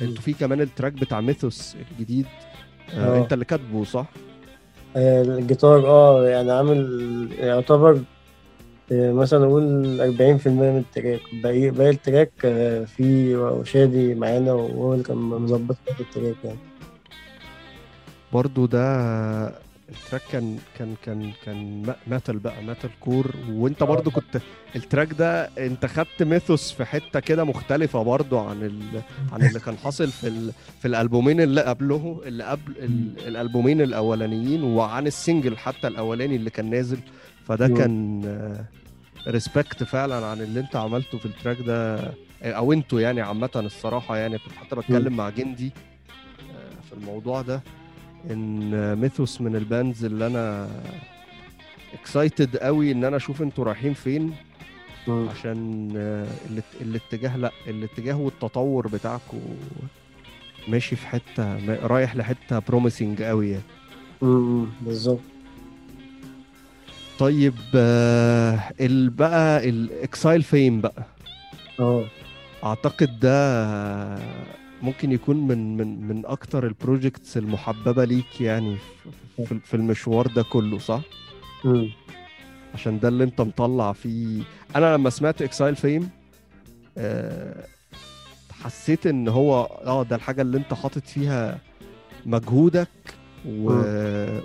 [0.01, 2.25] أنتوا في كمان ال track بتاع Mythos الجديد
[2.93, 3.23] آه آه.
[3.23, 4.05] انت اللي كاتبه صح؟
[4.95, 8.01] آه، الجيتار آه يعني عامل يعتبر
[8.91, 14.93] آه، مثلا نقول 40% من ال track باقي باقي التراك آه، في شادي معانا وهو
[14.93, 16.59] اللي كان مظبط ال track يعني
[18.33, 19.62] برضو ده
[19.93, 24.41] ال track كان كان كان كان metal بقى metalcore وانت برضو كنت
[24.75, 29.01] ال track ده انت خدت Mythos في حتة كده مختلفة برضو عن ال...
[29.31, 30.51] عن اللي كان حاصل في ال...
[30.79, 33.27] في الألبومين اللي قبله اللي قبل ال...
[33.27, 36.99] الألبومين الأولانيين وعن ال single حتى الأولاني اللي كان نازل.
[37.47, 37.77] فده مم.
[37.77, 38.65] كان
[39.27, 41.99] respect فعلا عن اللي انت عملته في ال track ده
[42.43, 45.71] أو أنتوا يعني عامة الصراحة يعني كنت حتى بتكلم مع جندي
[46.51, 47.61] آه، في الموضوع ده.
[48.31, 50.69] إن Mythos من ال bands اللي أنا
[51.93, 54.33] excited قوي إن أنا أشوف إنتوا رايحين فين.
[55.07, 59.37] عشان آه، الات- الاتجاه لأ الاتجاه والتطور بتاعكو
[60.67, 63.63] ماشي في حتة رايح لحتة promising قوي يعني.
[64.81, 65.19] بالظبط
[67.19, 71.03] طيب آه، ال بقى ال Exile Fame بقى
[71.79, 72.05] آه
[72.63, 74.17] أعتقد ده
[74.83, 78.77] ممكن يكون من من من أكتر ال projects المحببة ليك يعني
[79.45, 81.01] في- في المشوار ده كله صح؟
[81.65, 81.89] مم.
[82.73, 84.43] عشان ده اللي انت مطلع فيه.
[84.75, 86.09] أنا لما سمعت Exile Fame
[88.63, 91.59] حسيت إن هو آه ده الحاجة اللي انت حاطط فيها
[92.25, 92.87] مجهودك
[93.47, 93.69] و...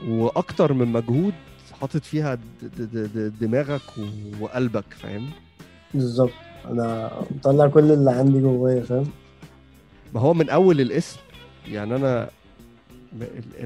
[0.09, 1.33] وأكتر من مجهود
[1.81, 2.41] حاطط فيها د...
[2.63, 2.83] د...
[2.83, 3.19] د...
[3.19, 3.39] د...
[3.41, 3.83] دماغك.
[4.41, 5.31] وقلبك فاهم؟
[5.95, 6.31] بالظبط.
[6.71, 9.07] أنا مطلع كل اللي عندي جوايا فاهم؟
[10.15, 11.19] ما هو من أول الاسم.
[11.69, 12.31] يعني أنا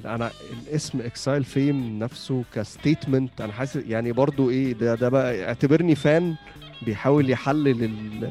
[0.05, 5.45] أنا الاسم Exile Fame نفسه ك statement أنا حاسس يعني برضو إيه ده ده بقى
[5.45, 6.35] اعتبرني fan
[6.83, 8.31] بيحاول يحلل ال...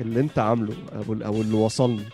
[0.00, 2.04] اللي أنت عامله أو أو اللي وصلني.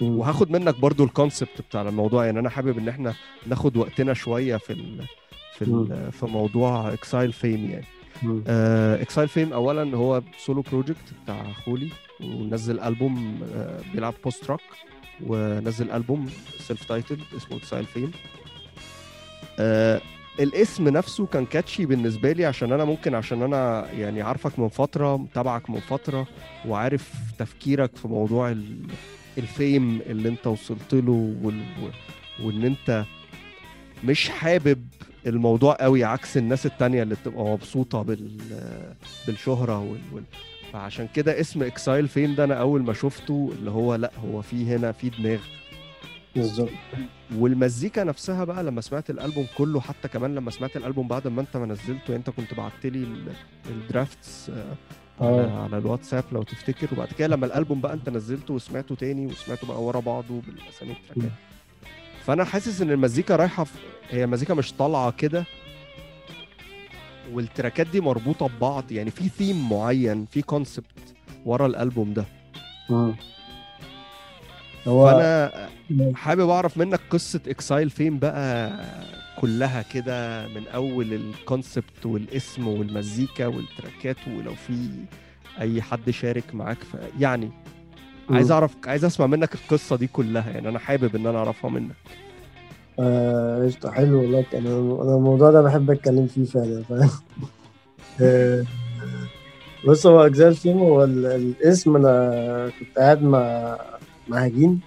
[0.00, 2.26] وهاخد منك برضو ال concept بتاع الموضوع.
[2.26, 3.14] يعني أنا حابب إن إحنا
[3.46, 5.04] ناخد وقتنا شوية في ال
[5.52, 7.86] في ال في موضوع Exile Fame يعني.
[9.02, 11.88] Exile Fame اولا هو solo project بتاع خولي.
[12.20, 14.60] ونزل ألبوم آه، بيلعب post rock
[15.26, 18.10] ونزل ألبوم self title اسمه Exile Fame
[20.40, 25.16] الاسم نفسه كان catchy بالنسبة لي عشان أنا ممكن عشان أنا يعني عارفك من فترة
[25.16, 26.26] متابعك من فترة
[26.68, 28.86] وعارف تفكيرك في موضوع ال-
[29.38, 31.60] ال fame اللي أنت وصلت له وال...
[32.42, 33.04] وإن أنت
[34.04, 34.86] مش حابب
[35.26, 38.38] الموضوع قوي عكس الناس التانية اللي بتبقى مبسوطة بال...
[39.26, 40.22] بالشهرة وال...
[40.72, 44.66] فعشان كده اسم Exile Fame ده أنا أول ما شفته اللي هو لأ هو في
[44.74, 45.38] هنا في دماغ.
[46.36, 46.68] بالظبط.
[47.36, 51.56] والمزيكا نفسها بقى لما سمعت الألبوم كله حتى كمان لما سمعت الألبوم بعد ما أنت
[51.56, 53.32] ما نزلته يعني أنت كنت بعت لي ال-
[53.70, 55.62] ال drafts آه، على, آه.
[55.64, 56.88] على الواتساب لو تفتكر.
[56.92, 61.32] وبعد كده لما الألبوم بقى أنت نزلته وسمعته تاني وسمعته بقى ورا بعضه بالأسامي التراكات.
[62.26, 63.72] فأنا حاسس إن المزيكا رايحة في
[64.10, 65.44] هي مزيكا مش طالعة كده.
[67.32, 72.24] والتراكات دي مربوطة ببعض يعني في ثيم معين في concept ورا الألبوم ده.
[74.88, 75.52] هو فأنا
[76.14, 78.72] حابب أعرف منك قصة Exile Fame بقى
[79.40, 84.88] كلها كده من أول ال concept والاسم والمزيكا والتراكات ولو في
[85.60, 86.96] أي حد شارك معاك ف...
[87.20, 87.50] يعني
[88.30, 88.50] عايز.
[88.50, 91.96] أعرف عايز أسمع منك القصة دي كلها يعني أنا حابب إن أنا أعرفها منك
[92.98, 93.90] آه، قشطة.
[93.90, 94.68] حلو والله أنا
[95.02, 97.10] أنا الموضوع ده بحب أتكلم فيه فعلا فاهم؟
[98.20, 98.64] آه،
[99.86, 103.76] بص هو أجزاء الفيلم هو ال- الاسم أنا كنت قاعد مع
[104.28, 104.80] مع هجين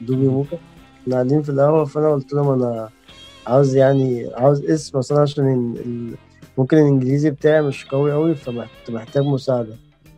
[0.00, 0.58] دوبي موكا.
[1.06, 2.88] كنا قاعدين في القهوة فأنا قلت لهم أنا
[3.46, 5.74] عاوز يعني عاوز اسم أصلا عشان
[6.58, 9.74] ممكن الإنجليزي بتاعي مش قوي قوي فكنت محتاج مساعدة.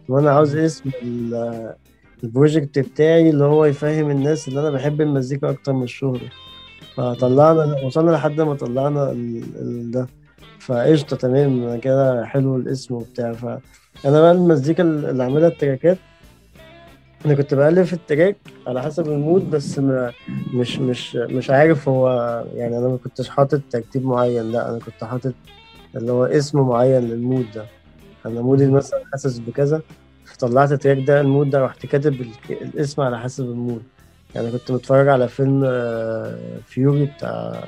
[0.08, 1.74] وأنا عاوز اسم ال-
[2.24, 6.30] ال project بتاعي اللي هو يفهم الناس اللي أنا بحب المزيكا أكتر من الشهرة.
[6.96, 9.90] فطلعنا وصلنا لحد ما طلعنا ال...
[9.90, 10.06] ده.
[10.60, 11.80] فقشطة تمام.
[11.80, 13.32] كده حلو الاسم وبتاع.
[13.32, 15.98] فأنا بقى المزيكا اللي عاملها التراكات
[17.26, 20.12] أنا كنت بألف ال track على حسب ال mood بس ما
[20.54, 22.08] مش مش مش عارف هو
[22.54, 24.52] يعني أنا ما كنتش حاطط ترتيب معين.
[24.52, 25.32] لأ أنا كنت حاطط
[25.96, 27.64] اللي هو اسم معين لل mood ده.
[28.26, 29.82] أنا mood ي مثلا حاسس بكذا
[30.24, 32.28] فطلعت ال track ده ال mood ده رحت كاتب ال-
[32.62, 33.82] الاسم على حسب ال mood.
[34.34, 37.64] يعني كنت متفرج على فيلم آه، Fury بتاع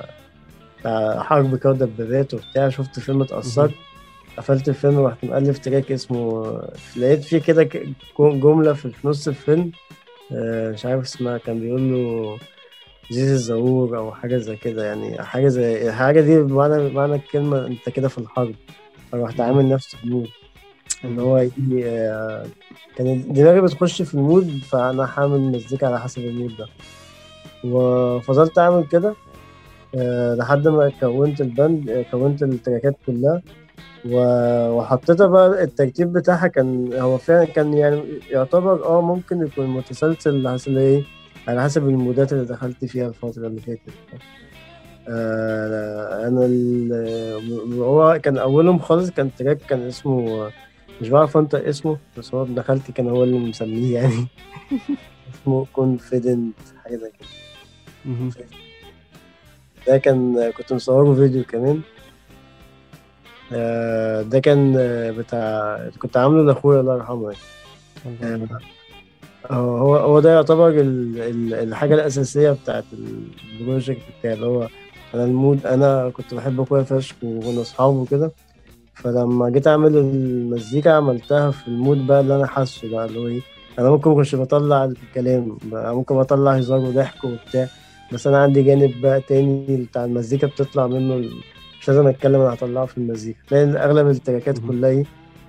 [0.79, 2.69] بتاع حرب كده ودبابات وبتاع.
[2.69, 3.71] شفت فيلم اتأثرت.
[4.37, 6.61] قفلت الفيلم ورحت مؤلف track اسمه
[6.97, 7.69] لقيت فيه كده
[8.19, 9.71] جملة في نص الفيلم
[10.31, 11.37] آه، مش عارف اسمها.
[11.37, 12.37] كان بيقول له
[13.11, 15.23] زيز الزهور أو حاجة زي كده يعني.
[15.23, 18.55] حاجة زي حاجة دي بمعنى بمعنى الكلمة أنت كده في الحرب.
[19.11, 20.27] فرحت عامل نفس ال mood
[21.05, 22.45] اللي هو يجي آه،
[22.95, 26.67] كان دماغي بتخش في ال mood فأنا عامل مزيكا على حسب ال mood ده.
[27.63, 29.15] وفضلت أعمل كده
[29.95, 33.41] آه، لحد ما كونت ال band آه، كونت التراكات كلها.
[34.05, 40.77] وحطيتها بقى الترتيب بتاعها كان هو فعلا كان يعني يعتبر آه ممكن يكون متسلسل حسب
[40.77, 41.03] إيه
[41.47, 43.79] على حسب المودات اللي دخلت فيها الفترة اللي فاتت.
[46.27, 46.47] أنا
[47.83, 50.49] هو كان أولهم خالص كان تراك كان اسمه
[51.01, 54.27] مش بعرف أنطق اسمه بس هو ابن دخلت كان هو اللي مسميه يعني.
[55.33, 57.27] اسمه كونفيدنت حاجة زي كده.
[59.87, 61.81] ده كان كنت مصوره فيديو كمان.
[63.53, 68.47] آه، ده كان آه، بتاع كنت عامله لأخويا الله يرحمه يعني.
[69.51, 72.83] آه، هو هو ده يعتبر ال- ال- الحاجة الأساسية بتاعت
[73.59, 74.67] ال project بتاعي اللي هو
[75.13, 78.31] أنا ال mood أنا كنت بحب أخويا فشخ وكنا أصحاب وكده.
[78.97, 83.27] فلما جيت أعمل المزيكا عملتها في ال mood بقى اللي أنا حاسه بقى اللي هو
[83.27, 83.41] إيه
[83.79, 87.67] أنا ممكن مكنش بطلع الكلام بقى ممكن بطلع هزار وضحك وبتاع
[88.13, 91.15] بس أنا عندي جانب بقى تاني بتاع المزيكا بتطلع منه.
[91.81, 94.59] مش لازم أتكلم أنا هطلعه في المزيكا لأن أغلب التراكات.
[94.59, 95.03] كلها إيه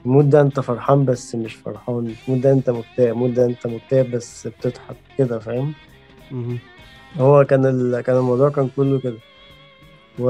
[0.07, 3.35] ال mood ده أنت فرحان بس مش فرحان ال mood ده أنت مكتئب ال mood
[3.35, 5.73] ده أنت مكتئب بس بتضحك كده فاهم.
[7.19, 8.01] هو كان ال...
[8.01, 9.17] كان الموضوع كان كله كده
[10.19, 10.25] و...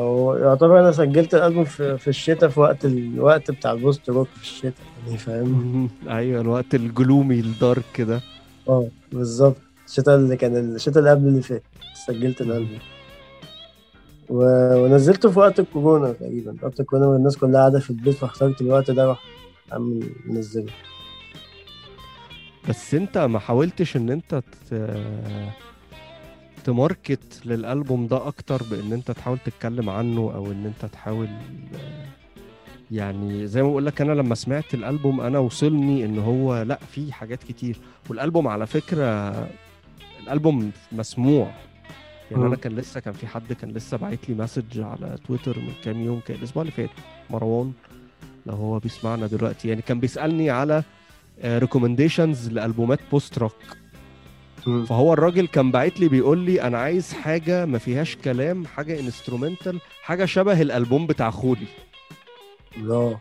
[0.00, 4.72] ويعتبر أنا سجلت الألبوم في, في الشتاء في وقت الوقت بتاع البوست روك في الشتاء
[5.06, 5.88] يعني فاهم.
[6.08, 8.20] أيوه الوقت الجلومي الدارك ده.
[8.68, 9.56] آه بالظبط.
[9.86, 11.62] الشتاء اللي كان الشتاء اللي قبل اللي فات
[12.06, 12.78] سجلت الألبوم.
[14.28, 14.44] و...
[14.84, 16.56] ونزلته في وقت الكورونا تقريبا.
[16.62, 19.20] وقت الكورونا والناس كلها قاعدة في البيت فاخترت الوقت ده راح
[19.72, 20.72] عم منزله.
[22.68, 24.74] بس أنت ما حاولتش إن أنت ت...
[26.64, 31.28] تماركت للالبوم ده أكتر بإن أنت تحاول تتكلم عنه أو إن أنت تحاول
[32.90, 37.12] يعني زي ما بقول لك أنا لما سمعت الالبوم أنا وصلني إن هو لأ في
[37.12, 37.76] حاجات كتير
[38.08, 39.30] والالبوم على فكرة
[40.22, 41.50] الالبوم مسموع
[42.30, 42.46] يعني.
[42.46, 46.02] أنا كان لسه كان في حد كان لسه باعت لي مسج على تويتر من كام
[46.02, 46.90] يوم كان الأسبوع اللي فات
[47.30, 47.72] مروان
[48.46, 50.82] لو هو بيسمعنا دلوقتي يعني كان بيسألني على
[51.44, 53.54] recommendations لألبومات post rock.
[54.64, 59.80] فهو الراجل كان باعت لي بيقول لي أنا عايز حاجة ما فيهاش كلام حاجة instrumental
[60.02, 61.66] حاجة شبه الألبوم بتاع خولي
[62.76, 63.20] الله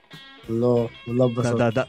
[0.49, 1.87] الله ده اتبسطت ده ده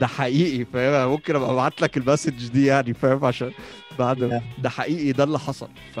[0.00, 3.52] ده حقيقي فاهم؟ ممكن أبقى أبعت لك ال message دي يعني فاهم؟ عشان
[3.98, 4.40] بعد لا.
[4.58, 5.68] ده حقيقي ده اللي حصل.
[5.94, 6.00] ف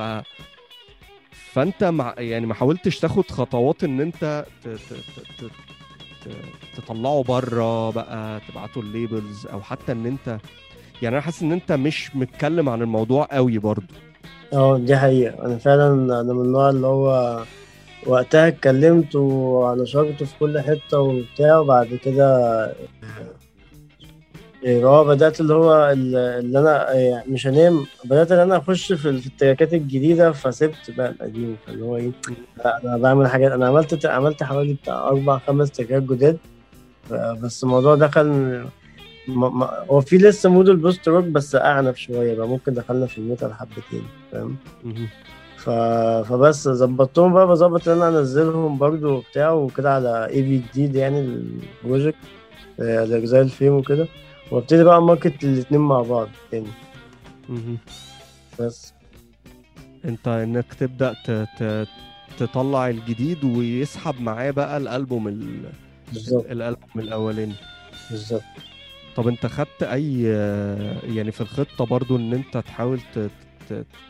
[1.52, 4.68] فأنت مع يعني ما حاولتش تاخد خطوات إن أنت ت...
[4.68, 4.92] ت...
[4.92, 5.44] ت...
[5.44, 5.50] ت...
[6.24, 10.38] ت- تطلعه بره بقى تبعته ال labels أو حتى إن أنت
[11.02, 13.94] يعني أنا حاسس إن أنت مش متكلم عن الموضوع قوي برضو
[14.52, 15.46] آه دي حقيقة.
[15.46, 17.42] أنا فعلا أنا من النوع اللي هو
[18.06, 22.26] وقتها اتكلمت ونشرته في كل حتة وبتاع وبعد كده
[24.64, 27.84] إيه، هو بدأت اللي هو ال- اللي أنا يعني مش هنام.
[28.04, 31.56] بدأت إن أنا أخش في التراكات الجديدة فسبت بقى القديم.
[31.66, 32.10] فاللي هو إيه
[32.84, 33.52] أنا بعمل حاجات.
[33.52, 36.38] أنا عملت عملت حوالي بتاع أربع خمس تراكات جداد.
[37.42, 38.64] بس الموضوع دخل
[39.28, 42.48] ما ما هو في لسه mood ال post rock بس أعنف شوية بقى.
[42.48, 44.02] ممكن دخلنا في ال metal حبتين
[44.32, 44.56] فاهم.
[45.56, 45.70] ف...
[46.28, 51.32] فبس ظبطتهم بقى بظبط إن أنا أنزلهم برضو وبتاع وكده على EP جديد يعني ال
[51.32, 52.16] project
[52.80, 54.06] آه، Exile Fame وكده.
[54.50, 56.66] وأبتدي بقى market الاتنين مع بعض تاني.
[58.60, 58.92] بس.
[60.04, 61.30] أنت إنك تبدأ ت...
[61.30, 61.86] ت...
[62.38, 65.62] تطلع الجديد ويسحب معاه بقى الألبوم ال...
[66.12, 66.46] بالظبط.
[66.50, 67.54] الألبوم الأولاني.
[68.10, 68.42] بالظبط.
[69.20, 70.22] طب انت خدت اي
[71.16, 73.00] يعني في الخطة برضو ان انت تحاول.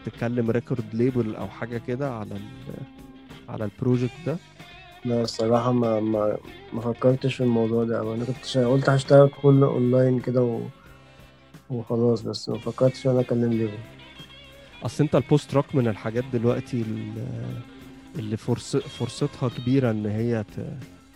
[0.06, 2.36] تكلم record label أو حاجة كده على.
[3.48, 4.36] على ال project ده
[5.04, 6.36] لا الصراحة ما ما
[6.72, 8.14] ما فكرتش في الموضوع ده أوي.
[8.14, 10.60] أنا كنت قلت هشتغل كله اونلاين كده و...
[11.70, 13.78] وخلاص بس ما فكرتش إن أنا أكلم label
[14.82, 17.24] أصل أنت ال post rock من الحاجات دلوقتي ال-
[18.18, 18.76] اللي فرص...
[18.76, 20.66] فرصتها كبيرة إن هي ت...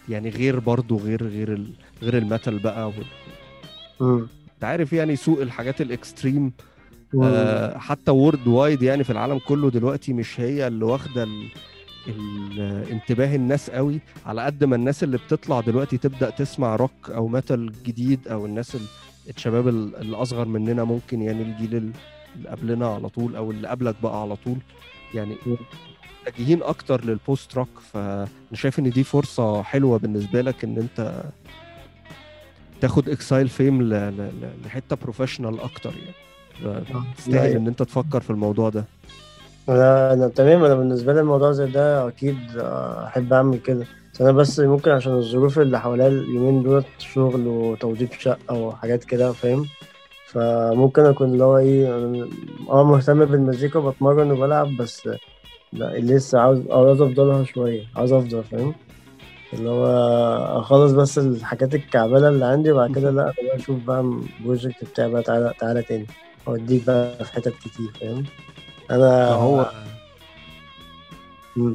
[0.08, 1.70] يعني غير برضو غير غير ال...
[2.02, 3.04] غير ال metal بقى وال...
[4.02, 6.52] انت عارف يعني سوق الحاجات ال extreme.
[7.22, 11.28] آه، حتى worldwide يعني في العالم كله دلوقتي مش هي اللي واخدة.
[12.92, 17.72] انتباه الناس قوي على قد ما الناس اللي بتطلع دلوقتي تبدأ تسمع روك أو metal
[17.82, 18.80] جديد أو الناس ال...
[19.36, 21.92] الشباب ال- اللي اصغر مننا ممكن يعني الجيل ال-
[22.36, 24.56] اللي قبلنا على طول أو اللي قبلك بقى على طول
[25.14, 25.36] يعني.
[26.26, 31.22] متجهين أكتر لل post rock فأنا شايف إن دي فرصة حلوة بالنسبة لك إن أنت
[32.84, 33.88] تاخد Exile Fame ل...
[33.90, 34.16] ل...
[34.16, 35.90] ل- لحتة professional أكتر
[36.64, 37.04] يعني.
[37.16, 38.84] تستاهل لا، إن أنت تفكر في الموضوع ده.
[39.68, 40.64] أنا أنا تمام.
[40.64, 43.86] أنا بالنسبة لي الموضوع زي ده أكيد آه، أحب أعمل كده.
[44.14, 49.32] بس أنا بس ممكن عشان الظروف اللي حواليا اليومين دولت شغل وتوضيب شقة وحاجات كده
[49.32, 49.66] فاهم؟
[50.26, 51.88] فممكن أكون اللي هو إيه
[52.70, 55.08] آه مهتم بالمزيكا وبتمرن وبلعب بس
[55.72, 57.82] لا لسه عاوز عاوز أفضلها شوية.
[57.96, 58.74] عاوز أفضل فاهم؟
[59.54, 59.86] اللي هو
[60.60, 65.22] أخلص بس الحاجات الكعبلة اللي عندي وبعد كده لا أشوف بقى ال project بتاعي بقى
[65.22, 66.06] تعالى تعالى تاني
[66.48, 68.24] أوديك بقى في حتت كتير فاهم
[68.90, 69.70] أنا
[71.56, 71.74] مم.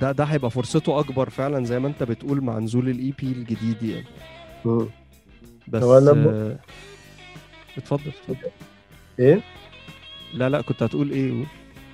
[0.00, 3.82] ده- ده هيبقى فرصته أكبر فعلا زي ما أنت بتقول مع نزول ال EP الجديد
[3.82, 4.04] يعني
[4.64, 4.86] مم.
[5.68, 6.56] بس هو أنا ب-
[7.78, 8.50] اتفضل اتفضل
[9.18, 9.40] إيه
[10.34, 11.44] لا لا كنت هتقول إيه.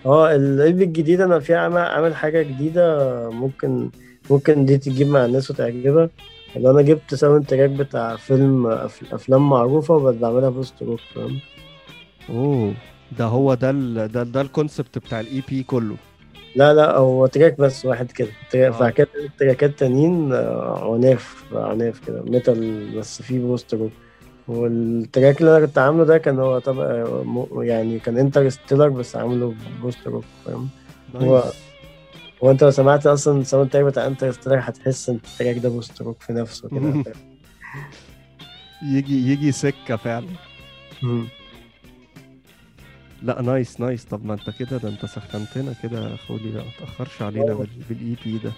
[0.06, 3.90] آه ال EP الجديد أنا فيها عامل حاجة جديدة ممكن
[4.30, 6.10] ممكن دي تجيب مع الناس وتعجبها
[6.56, 11.38] اللي أنا جبت soundtrack بتاع فيلم أف- أفلام معروفة وبس بعملها post rock فاهم؟
[12.30, 12.74] أوه.
[13.18, 14.08] ده هو ده ال...
[14.12, 15.96] ده ده ال concept بتاع ال EP كله.
[16.56, 18.28] لا لا هو track بس واحد كده.
[18.50, 19.06] track- آه.
[19.38, 22.22] تراكات تانيين آه، عناف عناف كده.
[22.22, 23.90] metal بس فيه post rock
[24.48, 29.16] وال track اللي أنا كنت عامله ده كان هو طبعا م- يعني كان Interstellar بس
[29.16, 30.68] عامله post rock فاهم؟
[31.16, 31.44] هو-
[32.44, 36.02] هو انت لو سمعت أصلا ال soundtrack بتاع Interstellar هتحس إن ال track ده post
[36.02, 37.02] rock في نفسه كده؟
[38.82, 40.26] يجي يجي سكة فعلا.
[43.22, 46.70] لا nice nice طب ما انت كده ده انت سخنتنا كده يا خولي لا ما
[46.80, 47.54] تأخرش علينا.
[47.90, 48.52] بال EP ده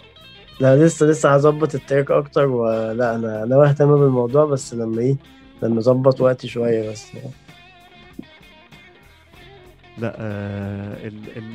[0.61, 5.17] لا لسه لسه هظبط ال track أكتر ولا أنا أنا أهتم بالموضوع بس لما إيه
[5.63, 7.07] لما أظبط وقتي شوية بس
[10.01, 11.11] لا آه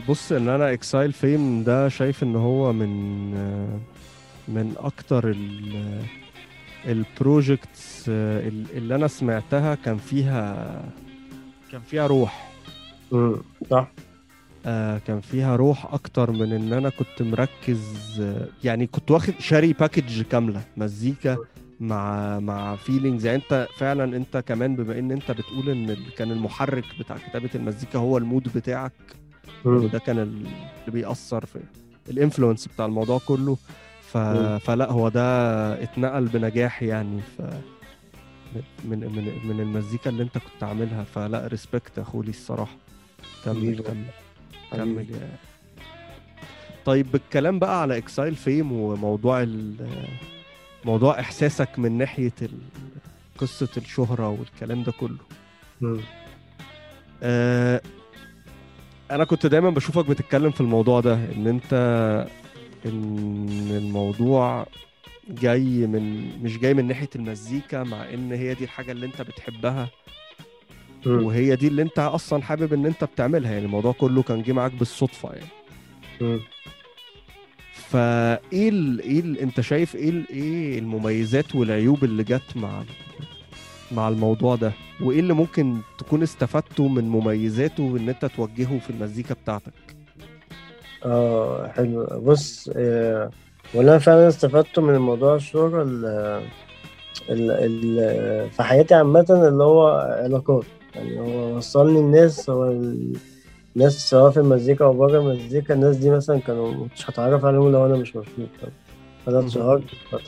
[0.09, 3.79] بص إن أنا Exile Fame ده شايف إن هو من آه
[4.47, 6.01] من أكتر ال
[6.87, 10.65] projects آه ال- اللي أنا سمعتها كان فيها
[11.71, 12.51] كان فيها روح
[13.11, 13.35] مم.
[13.71, 13.87] صح
[14.65, 17.81] آه كان فيها روح أكتر من إن أنا كنت مركز
[18.21, 21.37] آه يعني كنت واخد شاري package كاملة مزيكا
[21.87, 26.83] مع مع feelings يعني انت فعلا انت كمان بما إن انت بتقول إن كان المحرك
[26.99, 28.91] بتاع كتابة المزيكا هو ال mood بتاعك.
[29.65, 30.45] وده كان ال-
[30.79, 31.59] اللي بيأثر في
[32.09, 33.57] ال influence بتاع الموضوع كله
[34.01, 34.17] ف...
[34.63, 35.23] فلا هو ده
[35.83, 37.41] اتنقل بنجاح يعني ف
[38.85, 42.75] من من من المزيكا اللي انت كنت عاملها فلا respect يا خولي الصراحة
[43.45, 43.83] كمل.
[43.83, 44.03] كمل.
[44.71, 45.29] كمل يا
[46.85, 49.75] طيب بالكلام بقى على exile fame وموضوع ال...
[50.85, 52.31] موضوع إحساسك من ناحية.
[53.37, 55.17] قصة الشهرة والكلام ده كله.
[57.23, 57.81] آه،
[59.11, 61.73] أنا كنت دايما بشوفك بتتكلم في الموضوع ده إن أنت
[62.85, 64.67] إن الموضوع
[65.29, 69.89] جاي من مش جاي من ناحية المزيكا مع إن هي دي الحاجة اللي أنت بتحبها.
[71.25, 74.71] وهي دي اللي أنت أصلا حابب إن أنت بتعملها يعني الموضوع كله كان جه معاك
[74.73, 75.49] بالصدفة يعني.
[77.93, 78.99] فايه ال...
[79.01, 79.37] إيه ال...
[79.39, 80.13] انت شايف إيه.
[80.29, 82.83] إيه المميزات والعيوب اللي جت مع.
[83.91, 84.71] مع الموضوع ده
[85.01, 89.73] وايه اللي ممكن تكون استفدته من مميزاته ان انت توجهه في المزيكا بتاعتك
[91.05, 93.29] آه حلو بص آه،
[93.73, 96.05] واللي أنا فعلا استفدته من الموضوع الشهرة ال
[97.29, 99.87] ال ال في حياتي عامة اللي هو
[100.23, 100.63] علاقات
[100.95, 103.13] يعني هو وصلني الناس هو ال-
[103.75, 107.85] الناس سواء في المزيكا أو بره المزيكا الناس دي مثلا كانوا مش هتعرف عليهم لو
[107.85, 108.47] أنا مش مشهور؟
[109.25, 109.39] فأنا.
[109.39, 109.83] اتشهرت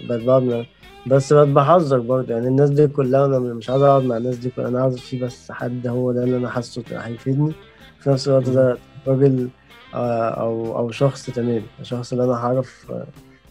[0.09, 0.65] بقيت بقعد
[1.07, 2.33] بس بقيت بحذر برضه.
[2.33, 5.19] يعني الناس دي كلها أنا مش عايز أقعد مع الناس دي كلها أنا عايز في
[5.19, 7.53] بس حد هو ده اللي أنا حاسه هيفيدني.
[7.99, 8.77] في نفس الوقت ده
[9.07, 9.49] راجل
[9.93, 11.61] آه، أو أو شخص تمام.
[11.81, 12.91] الشخص اللي أنا هعرف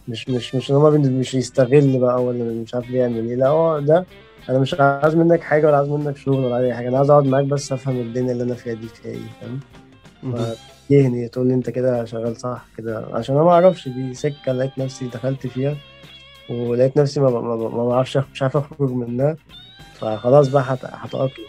[0.07, 3.35] مش مش مش إن هو مش يستغل بقى ولا مش عارف بيعمل إيه.
[3.35, 4.05] لا هو ده
[4.49, 6.87] أنا مش عايز منك حاجة ولا عايز منك شغل ولا أي حاجة.
[6.89, 9.59] أنا عايز أقعد معاك بس أفهم الدنيا اللي أنا فيها دي فيها إيه فاهم؟
[10.25, 10.35] مهم.
[10.89, 13.05] فتجهني تقول لي انت كده شغال صح كده.
[13.13, 15.75] عشان أنا ما أعرفش دي سكة لقيت نفسي دخلت فيها
[16.49, 19.35] ولقيت نفسي ما ما ما بعرفش مش عارف أخرج منها
[19.93, 21.45] فخلاص بقى هت- هتأقلم.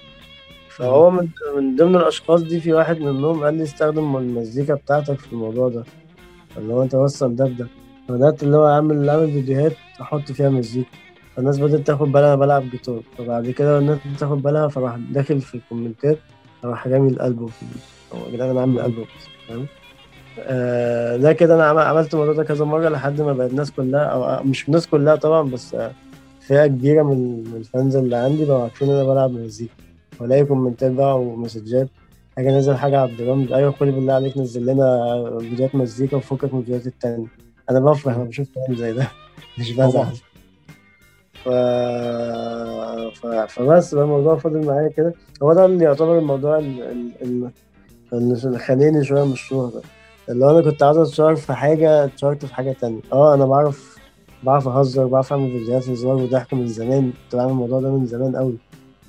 [0.69, 5.33] فهو من من ضمن الأشخاص دي في واحد منهم قال لي استخدم المزيكا بتاعتك في
[5.33, 5.85] الموضوع ده.
[6.57, 7.45] اللي هو أنت وصل ده.
[7.45, 7.67] بده
[8.09, 10.89] فبدأت اللي هو أعمل أعمل فيديوهات أحط فيها مزيكا.
[11.37, 13.01] فالناس بدأت تاخد بالها أنا بلعب جيتار.
[13.19, 16.19] فبعد كده الناس بدأت تاخد بالها فراح داخل في الكومنتات
[16.65, 17.49] راح رامي الألبوم.
[17.49, 17.63] في
[18.15, 19.05] هو يا جدعان أنا عامل البوم
[19.49, 19.67] فاهم
[20.41, 24.01] آه ده كده أنا عم- عملت الموضوع ده كذا مرة لحد ما بقت الناس كلها
[24.05, 25.77] أو مش الناس كلها طبعا بس
[26.41, 29.73] فئة كبيرة من ال fans اللي عندي بقوا عارفين إن أنا بلعب مزيكا.
[30.21, 31.89] وألاقي comment ات بقى ومسجات
[32.37, 36.55] حاجة نزل حاجة على ال drum أيوه خلي بالله عليك نزل لنا فيديوهات مزيكا وفكك
[36.55, 37.27] من الفيديوهات التانية.
[37.71, 39.09] أنا بفرح لما بشوف كلام زي ده
[39.59, 39.73] مش.
[39.73, 40.07] بزعل.
[41.45, 41.49] ف...
[43.15, 43.27] ف...
[43.27, 45.15] فبس بقى الموضوع فضل معايا كده.
[45.43, 46.83] هو ده اللي يعتبر الموضوع ال...
[47.23, 47.51] ال...
[48.17, 48.41] ال...
[48.47, 49.83] اللي خانقني شوية من الشهرة
[50.29, 53.01] اللي أنا كنت عايز أتشهر في حاجة اتشهرت في حاجة تانية.
[53.13, 53.99] آه أنا بعرف
[54.43, 57.13] بعرف أهزر بعرف أعمل فيديوهات هزار وضحك من زمان.
[57.23, 58.55] كنت بعمل الموضوع ده من زمان قوي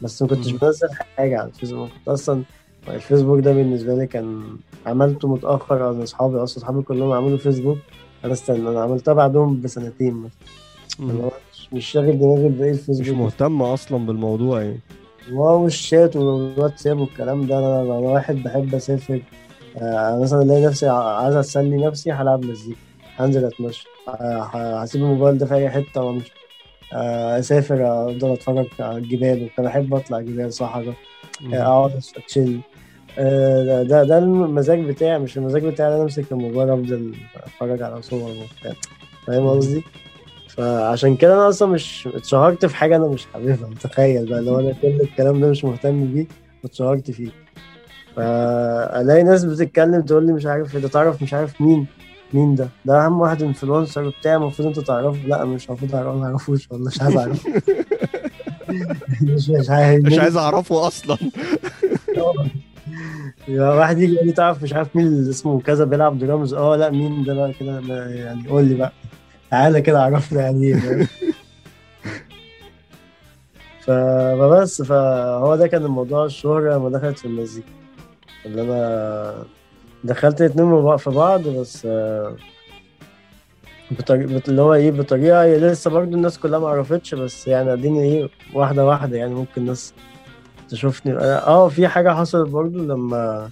[0.01, 0.51] بس ما كنتش.
[0.51, 0.87] بنزل
[1.17, 1.89] حاجة على الفيسبوك.
[1.89, 2.43] كنت أصلا
[2.87, 4.43] الفيسبوك ده بالنسبة لي كان
[4.85, 6.43] عملته متأخر أنا أصحابي.
[6.43, 7.77] أصلا أصحابي كلهم عملوا فيسبوك.
[8.25, 10.31] أنا استنى أنا عملتها بعدهم بسنتين مثلا.
[10.99, 13.17] مش- مش شاغل دماغي بايه مش الفيسبوك.
[13.17, 14.79] مهتم أصلا بالموضوع يعني.
[15.32, 17.59] واو الشات والواتساب والكلام ده.
[17.59, 19.21] أنا أنا واحد بحب أسافر.
[19.78, 22.80] آه مثلا ألاقي نفسي عايز اسلي نفسي هلعب مزيكا
[23.17, 23.88] هنزل أتمشى.
[24.07, 26.32] آه، هسيب الموبايل ده في أي حتة وأمشي.
[26.93, 30.93] آه أسافر أفضل أتفرج على الجبال وكان بحب أطلع جبال صحراء
[31.53, 32.61] أقعد أتشيل.
[33.17, 35.19] ده ده المزاج بتاعي.
[35.19, 38.73] مش المزاج بتاعي إن أنا أمسك الموبايل أفضل أتفرج على صور وبتاع.
[39.28, 39.84] فاهم قصدي؟
[40.57, 43.69] فعشان كده أنا أصلا مش اتشهرت في حاجة أنا مش حاببها.
[43.69, 46.25] متخيل بقى لو أنا كل الكلام ده مش مهتم بيه
[46.63, 47.29] واتشهرت فيه.
[48.15, 51.87] فألاقي ناس بتتكلم تقول لي مش عارف إيه ده تعرف مش عارف مين؟
[52.33, 55.27] مين ده؟ ده أهم واحد influencer بتاع المفروض أنت تعرفه.
[55.27, 57.49] لا مش المفروض أعرف- ما أعرفوش والله مش عايز أعرفه.
[59.21, 61.17] مش مش عايز مش عايز أعرفه أصلا.
[63.49, 66.53] واحد يجي يقول لي تعرف مش عارف مين اللي اسمه كذا بيلعب درامز.
[66.53, 67.79] آه لا مين ده بقى كده؟
[68.09, 68.91] يعني قول لي بقى.
[69.51, 71.07] تعالى كده عرفنا يعني إيه
[73.87, 77.67] فبس فهو ده كان الموضوع الشهرة لما دخلت في المزيكا.
[78.45, 79.43] اللي أنا
[80.03, 82.35] دخلت الاتنين في بعض بس آه،
[83.91, 88.03] بطريقة اللي هو إيه بطريقة هي لسه برضه الناس كلها ما عرفتش بس يعني اديني
[88.03, 89.93] إيه واحدة واحدة يعني ممكن الناس
[90.69, 91.13] تشوفني.
[91.17, 93.49] آه في حاجة حصلت برضه لما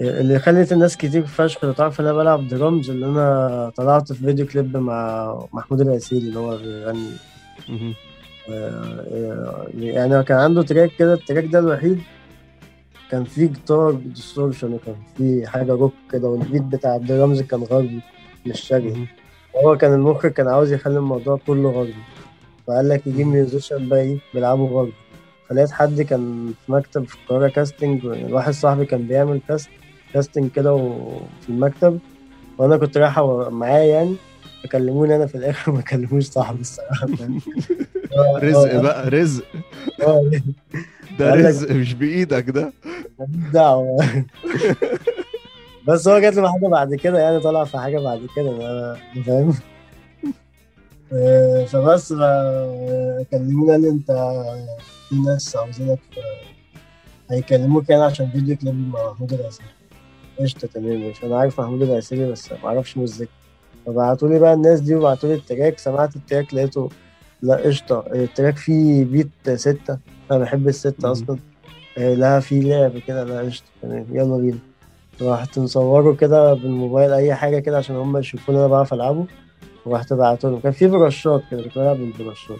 [0.00, 4.46] اللي خلت الناس كتير فشخ تعرف ان أنا بلعب درامز اللي أنا طلعت في video
[4.46, 7.10] clip مع محمود العسيري اللي هو بيغني.
[7.68, 7.94] مهم.
[8.50, 12.00] آه، يعني كان عنده track كده ال track ده الوحيد
[13.10, 18.00] كان فيه guitar distortion وكان فيه حاجة روك كده وال beat بتاع الدرامز كان غربي
[18.46, 19.06] مش شرقي.
[19.64, 21.94] هو كان المخرج كان عاوز يخلي الموضوع كله غربي.
[22.66, 24.92] فقال لك يجيب musician بقى إيه بيلعبوا غربي.
[25.48, 29.68] فلقيت حد كان في مكتب في القاهرة casting واحد صاحبي كان بيعمل cast
[30.14, 31.98] casting كده وفي المكتب.
[32.58, 34.14] وأنا كنت رايح أو- معاه يعني
[34.64, 37.06] فكلموني أنا في الآخر ما كلموش صاحبي الصراحة؟
[38.16, 39.44] آه، رزق آه، بقى رزق.
[40.02, 40.30] آه،
[41.18, 42.72] ده رزق مش بإيدك ده.
[43.52, 44.24] دعوة.
[45.88, 48.96] بس هو جات له حاجة بعد كده يعني طلع في حاجة بعد كده أنا
[49.26, 49.54] فاهم.
[51.12, 54.10] آه، فبس ف- كلموني قال أنت
[55.08, 55.98] في ناس عاوزينك
[57.30, 59.68] هيكلموك يعني عشان فيديو كليب مع محمود العسيري
[60.40, 63.30] قشطة تمام مش أنا عارف محمود العسيري بس ما أعرفش مزيكا.
[63.86, 65.78] فبعتوا لي بقى الناس دي وبعتوا لي ال track.
[65.78, 66.88] سمعت ال track لقيته
[67.42, 68.04] لا قشطة.
[68.14, 69.98] ال track فيه beat ستة.
[70.30, 71.12] أنا بحب الستة مم.
[71.12, 71.38] أصلا.
[71.98, 73.24] آه، لها في لعب كده.
[73.24, 74.06] لا قشطة تمام.
[74.12, 74.58] يلا بينا.
[75.22, 79.26] رحت مصوره كده بالموبايل أي حاجة كده عشان هم يشوفوني أنا بعرف ألعبه.
[79.86, 82.58] ورحت بعته لهم كان في brush ات كده كنت بلعب بال brush ات.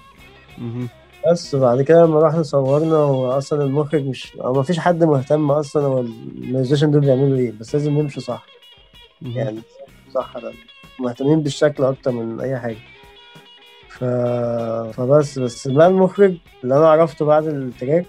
[1.32, 5.50] بس بعد كده لما رحنا صورنا هو أصلا المخرج مش أو ما فيش حد مهتم
[5.50, 8.46] أصلا هو ال musician دول بيعملوا إيه بس لازم نمشي صح.
[9.22, 9.58] يعني
[10.14, 10.52] صح ده
[11.00, 12.76] مهتمين بالشكل أكتر من أي حاجة
[13.88, 14.04] ف...
[14.96, 18.06] فبس بس بقى المخرج اللي أنا عرفته بعد ال track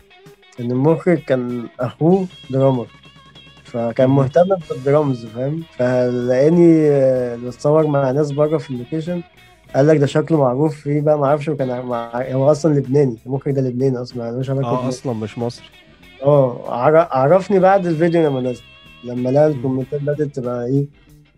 [0.59, 2.87] إن المخرج كان أخوه drummer
[3.63, 4.09] فكان.
[4.09, 6.89] مهتم بالدرامز فاهم فلقاني
[7.37, 9.21] بتصور مع ناس بره في ال location
[9.75, 12.21] قال لك ده شكله معروف فيه بقى ما أعرفش كان مع...
[12.31, 14.87] هو أصلا لبناني المخرج ده لبناني أصلا ملوش علاقه آه بيه.
[14.87, 15.65] أصلا مش مصري
[16.23, 18.61] آه عر- عرفني بعد الفيديو لما نزل
[19.03, 19.47] لما لقى.
[19.47, 20.85] ال comment ات بدأت تبقى إيه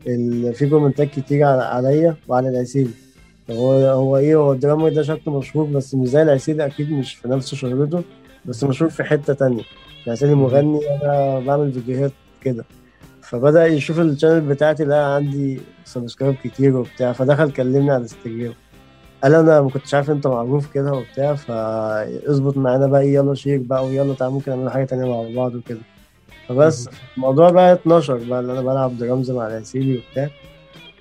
[0.07, 0.53] ال...
[0.53, 1.43] في comment ات كتير.
[1.45, 2.89] عليا وعلى العسيري
[3.51, 7.13] هو هو إيه هو ال drummer ده شكله مشهور بس مش زي العسيري أكيد مش
[7.15, 8.03] في نفس شهرته
[8.45, 9.63] بس مشهور في حتة تانية
[10.07, 10.41] العسيري مم.
[10.43, 12.11] مغني أنا بعمل فيديوهات
[12.41, 12.65] كده
[13.29, 18.53] فبدأ يشوف ال channel بتاعتي لقى عندي subscribe كتير وبتاع فدخل كلمني على الانستجرام.
[19.23, 23.85] قال أنا ما كنتش عارف أنت معروف كده وبتاع فاظبط معانا بقى يلا share بقى
[23.85, 25.79] ويلا تعالى ممكن نعمل حاجة تانية مع بعض وكده.
[26.47, 30.29] فبس الموضوع بقى 12 بقى اللي أنا بلعب درامز مع العسيلي وبتاع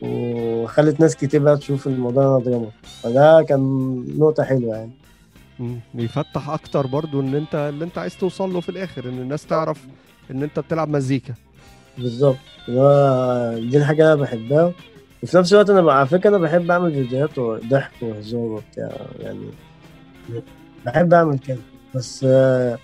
[0.02, 2.70] وخلت ناس كتير بقى تشوف الموضوع أنا درامر
[3.02, 3.60] فده كان
[4.18, 4.90] نقطة حلوة يعني.
[5.94, 9.86] بيفتح أكتر برضو إن أنت اللي أنت عايز توصل له في الآخر إن الناس تعرف
[10.30, 11.34] إن أنت بتلعب مزيكا.
[11.98, 12.36] بالظبط.
[13.70, 14.72] دي الحاجة اللي أنا بحبها.
[15.22, 18.90] وفي نفس الوقت أنا على فكرة أنا بحب أعمل فيديوهات وضحك وهزار وبتاع
[19.20, 19.50] يعني
[20.86, 21.58] بحب أعمل كده.
[21.94, 22.78] بس آه،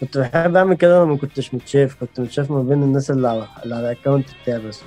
[0.00, 1.94] كنت بحب أعمل كده أنا ما كنتش متشاف.
[2.00, 4.80] كنت متشاف ما بين الناس اللي على اللي على ال account بتاعي بس.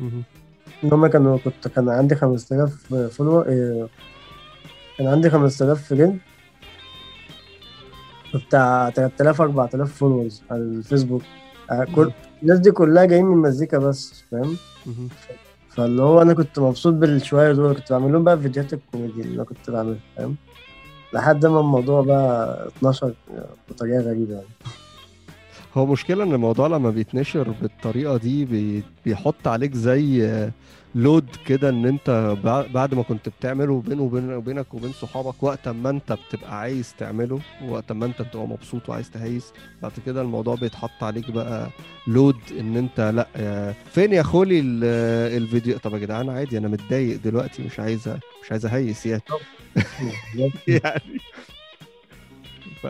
[0.00, 3.44] إن هما كانوا كنت كان عندي 5000 follower
[4.98, 6.18] كان عندي 5000 friend
[8.34, 11.22] بتاع 3000 4000 followers على الفيسبوك.
[11.70, 12.10] آه، كل
[12.44, 14.56] الناس دي كلها جايين من مزيكا بس فاهم.
[15.68, 19.44] فاللي هو أنا كنت مبسوط بالشويه دول كنت بعمل لهم بقى فيديوهات الكوميدي اللي أنا
[19.44, 20.36] كنت بعملها فاهم؟
[21.12, 23.14] لحد ما الموضوع بقى 12
[23.70, 24.46] بطريقة غريبة يعني.
[25.74, 30.28] هو مشكلة إن الموضوع لما بيتنشر بالطريقة دي بي- بيحط عليك زي
[30.94, 35.68] لود كده إن أنت بع- بعد ما كنت بتعمله بينه وبين وبينك وبين صحابك وقت
[35.68, 40.54] ما أنت بتبقى عايز تعمله وقت ما أنت بتبقى مبسوط وعايز تهيس بعد كده الموضوع
[40.54, 41.68] بيتحط عليك بقى
[42.06, 44.84] لود إن أنت لأ فين يا خولي ال-
[45.42, 48.08] الفيديو؟ طب يا جدعان عادي أنا متضايق دلوقتي مش عايز
[48.44, 49.22] مش عايز أهيس يعني.
[50.68, 51.20] يعني.
[52.82, 52.86] ف...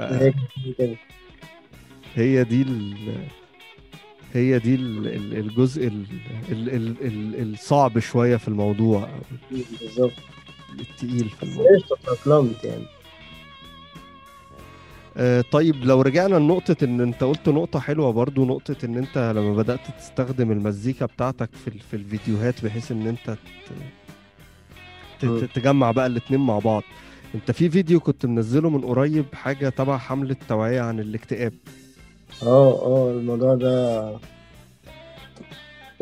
[2.15, 2.95] هي دي ال...
[4.35, 6.05] هي دي ال- ال- الجزء ال...
[6.53, 6.69] ال...
[6.69, 6.97] ال...
[7.07, 7.53] ال...
[7.53, 9.09] الصعب شوية في الموضوع.
[9.81, 10.13] بالظبط.
[10.81, 11.67] التقيل في الموضوع.
[11.75, 12.85] إيش يعني.
[15.17, 19.55] آه، طيب لو رجعنا لنقطة إن أنت قلت نقطة حلوة برضو نقطة إن أنت لما
[19.55, 23.39] بدأت تستخدم المزيكا بتاعتك في في الفيديوهات بحيث إن أنت ت-
[25.21, 25.41] ت- مم.
[25.41, 26.83] ت- تجمع بقى الاتنين مع بعض.
[27.35, 31.53] أنت في فيديو كنت منزله من قريب حاجة تبع حملة توعية عن الاكتئاب.
[32.43, 34.05] آه آه الموضوع ده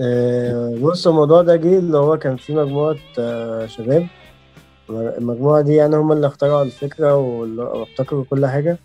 [0.01, 4.07] آه، بص الموضوع ده جه اللي هو كان في مجموعة آه، شباب.
[4.91, 8.79] المجموعة دي يعني هم اللي اخترعوا الفكرة واللي- وابتكروا كل حاجة.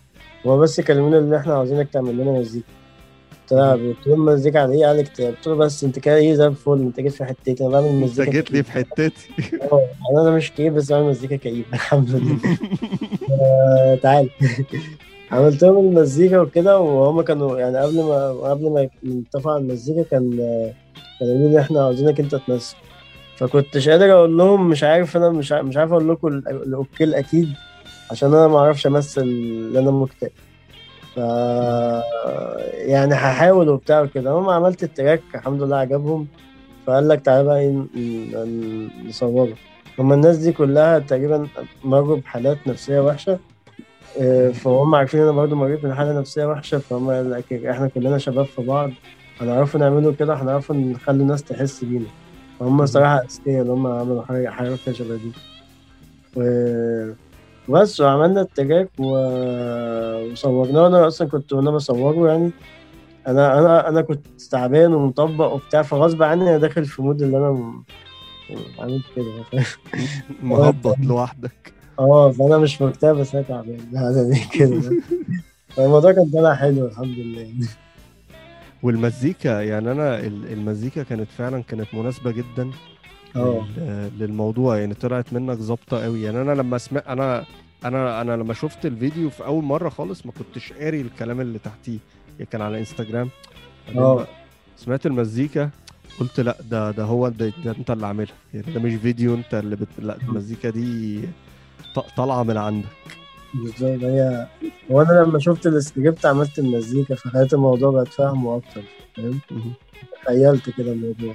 [0.46, 2.66] هو بس كلمونا إن إحنا عاوزينك تعمل لنا مزيكا.
[3.42, 6.34] قلت لها قلت لهم مزيكا عن إيه؟ قال اكتئاب قلت له بس أنت كده إيه
[6.34, 8.68] زي الفل أنت جيت في حتتي أنا بعمل انت مزيكا جيت لي كئيبة.
[8.68, 9.28] في حتتي.
[9.72, 12.38] آه يعني أنا مش كئيب بس بعمل مزيكا كئيبة الحمد لله.
[13.40, 14.30] آه، تعال.
[15.32, 20.30] عملت لهم المزيكا وكده وهم كانوا يعني قبل ما قبل ما نتفق على المزيكا كان
[21.20, 22.76] كانوا يقولوا لي إحنا عاوزينك أنت تمثل.
[23.36, 27.04] فكنتش قادر أقول لهم مش عارف أنا مش مش عارف أقول لكم ال- ال okay
[27.04, 27.48] الأكيد
[28.10, 29.26] عشان أنا ما أعرفش أمثل
[29.72, 30.30] لأن أنا مكتئب
[31.14, 31.18] ف
[32.86, 34.30] يعني هحاول وبتاع وكده.
[34.30, 36.26] هم عملت ال track الحمد لله عجبهم.
[36.86, 39.54] فقال لك تعالى بقى ن- نصوره.
[39.98, 41.46] هما الناس دي كلها تقريبا
[41.84, 43.32] مروا بحالات نفسية وحشة.
[43.32, 43.38] آه،
[44.52, 47.10] فهم عارفين أنا برضو مريت من حالة نفسية وحشة فهم
[47.70, 48.90] إحنا كلنا شباب في بعض
[49.40, 52.06] هنعرفوا نعملوا كده هنعرفوا نخلي الناس تحس بينا.
[52.60, 55.32] فهم صراحة أذكياء اللي هم عملوا حاجة فيها شبه دي.
[56.36, 57.12] و-
[57.68, 62.50] بس وعملنا ال track و- وصورناه أنا أصلا كنت وأنا بصوره يعني.
[63.26, 67.50] أنا أنا أنا كنت تعبان ومطبق وبتاع فغصب عني أنا داخل في mood اللي أنا
[67.50, 67.84] م-
[68.78, 69.62] عامل كده؟
[70.42, 71.77] مهبط لوحدك.
[71.98, 73.80] آه فأنا مش مكتئب بس أنا تعبان.
[73.96, 74.82] هذا دي كده.
[75.68, 77.40] فالموضوع كان طالع حلو الحمد لله.
[77.40, 77.66] يعني.
[78.82, 82.70] والمزيكا يعني أنا ال- المزيكا كانت فعلا كانت مناسبة جدا
[83.36, 84.78] لل- للموضوع.
[84.78, 86.22] يعني طلعت منك ظابطة قوي.
[86.22, 87.44] يعني أنا لما سمعت أنا
[87.84, 91.98] أنا أنا لما شفت الفيديو في أول مرة خالص ما كنتش قاري الكلام اللي تحتيه.
[92.38, 93.28] يعني كان على انستجرام
[93.96, 94.26] آه.
[94.76, 95.70] سمعت المزيكا
[96.20, 98.34] قلت لأ ده ده هو ده, ده أنت اللي عاملها.
[98.54, 99.88] يعني ده مش فيديو أنت اللي بت...
[99.98, 101.20] لأ المزيكا دي
[102.16, 102.88] طالعه من عندك.
[103.54, 104.46] بالظبط هي
[104.90, 108.82] هو أنا لما شفت السكريبت عملت المزيكا فخليت الموضوع بقت فاهمه أكتر
[109.16, 109.40] فاهم.
[110.24, 111.34] تخيلت كده الموضوع.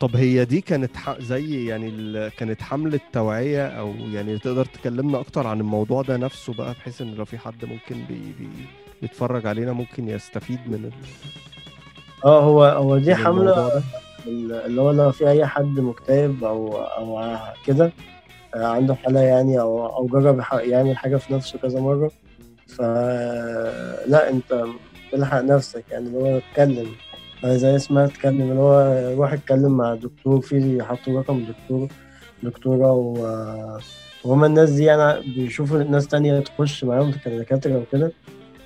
[0.00, 1.20] طب هي دي كانت ح...
[1.20, 2.28] زي يعني ال...
[2.28, 7.14] كانت حملة توعية أو يعني تقدر تكلمنا أكتر عن الموضوع ده نفسه بقى بحيث إن
[7.14, 8.20] لو في حد ممكن بي...
[8.38, 8.48] بي...
[9.02, 10.90] بيتفرج علينا ممكن يستفيد من ال...
[12.24, 13.82] آه هو هو دي ده؟
[14.26, 17.92] اللي هو لو في أي حد مكتئب أو أو كده
[18.54, 22.10] عنده حالة يعني أو أو جرب يعمل حاجة في نفسه كذا مرة.
[22.66, 24.64] فلا أنت
[25.12, 26.86] تلحق نفسك يعني اللي هو اتكلم.
[27.44, 30.40] آه، زي اسمها اتكلم اللي هو روح اتكلم مع دكتور.
[30.40, 31.88] في حطوا رقم دكتور
[32.42, 32.92] دكتورة
[34.24, 38.12] وهما الناس دي يعني بيشوفوا ناس تانية تخش معاهم كدكاترة وكده.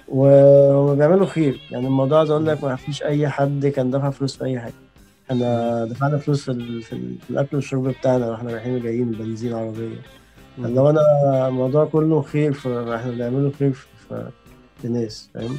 [0.09, 1.61] وهم بيعملوا خير.
[1.71, 4.84] يعني الموضوع عايز أقول لك ما فيش أي حد كان دفع فلوس في أي حاجة.
[5.31, 6.83] إحنا دفعنا فلوس في, ال...
[6.83, 7.15] في, ال...
[7.19, 9.97] في الأكل والشرب بتاعنا وإحنا رايحين وجايين بنزين عربية
[10.59, 15.57] اللي هو أنا الموضوع كله خير فاحنا بنعمله خير في, ناس فاهم.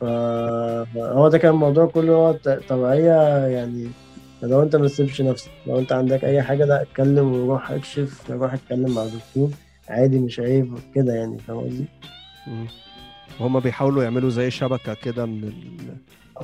[0.00, 2.38] فهو ده كان الموضوع كله
[2.68, 3.88] توعية يعني
[4.42, 8.52] لو أنت ما تسيبش نفسك لو أنت عندك أي حاجة لا اتكلم وروح اكشف روح
[8.52, 9.50] اتكلم مع دكتور
[9.88, 11.84] عادي مش عيب كده يعني فاهم قصدي؟
[13.40, 15.96] وهم بيحاولوا يعملوا زي شبكة كده من ال...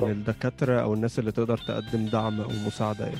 [0.05, 3.19] من الدكاترة أو الناس اللي تقدر تقدم دعم أو مساعدة يعني.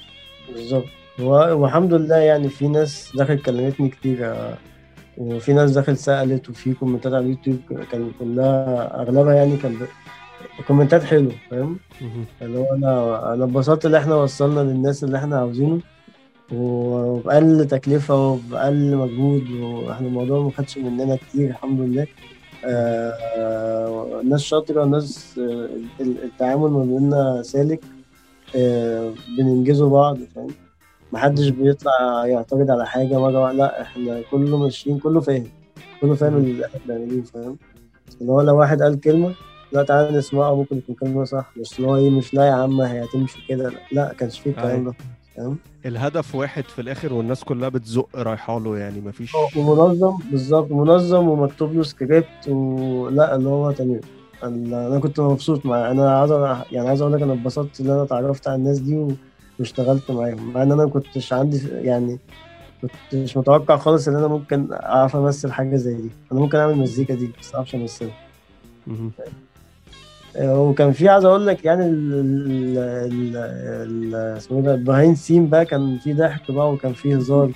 [0.54, 0.86] بالظبط.
[1.20, 4.58] والحمد لله يعني في ناس دخلت كلمتني كتير آه،
[5.18, 7.58] وفي ناس دخلت سألت وفي كومنتات على اليوتيوب
[7.92, 9.78] كان كلها أغلبها يعني كان
[10.68, 11.80] كومنتات حلوة فاهم؟
[12.42, 15.80] اللي هو أنا أنا اتبسطت إن إحنا وصلنا للناس اللي إحنا عاوزينه
[16.52, 22.08] وبأقل تكلفة وبأقل مجهود وإحنا الموضوع ما خدش مننا كتير الحمد لله.
[24.24, 25.70] ناس شاطرة ناس آه،
[26.02, 27.80] ال- التعامل ما بيننا سالك
[28.56, 30.48] آه، بننجزوا بعض فاهم؟
[31.14, 35.48] محدش بيطلع يعترض على حاجة مرة واحدة لا إحنا كله ماشيين كله فاهم
[36.02, 36.36] كله فاهم.
[36.38, 37.58] اللي إحنا بنعمله فاهم؟
[38.22, 39.34] اللي هو لو واحد قال كلمة
[39.72, 42.82] لا تعالى نسمعها ممكن يكون كلمة صح مش اللي هو إيه مش لا يا عم
[42.82, 44.94] هي هتمشي كده لا, لا كانش فيه الكلام ده.
[45.40, 51.28] فاهم الهدف واحد في الآخر والناس كلها بتزق رايحة له يعني مفيش ومنظم بالظبط منظم
[51.28, 54.00] ومكتوب له سكريبت ولا اللي هو تمام
[54.44, 56.32] أنا كنت مبسوط مع أنا عايز
[56.72, 59.08] يعني عايز أقول لك أنا اتبسطت إن أنا اتعرفت على الناس دي
[59.60, 60.54] واشتغلت معاهم.
[60.54, 62.20] مع إن أنا ما كنتش عندي يعني
[62.82, 66.10] كنتش متوقع خالص إن أنا ممكن أعرف أمثل حاجة زي دي.
[66.32, 68.16] أنا ممكن أعمل مزيكا دي بس ما أعرفش أمثلها.
[70.38, 72.78] وكان في عايز أقول لك يعني ال
[74.38, 77.52] اسمه إيه ده البيهايند سين بقى كان في ضحك بقى وكان في هزار.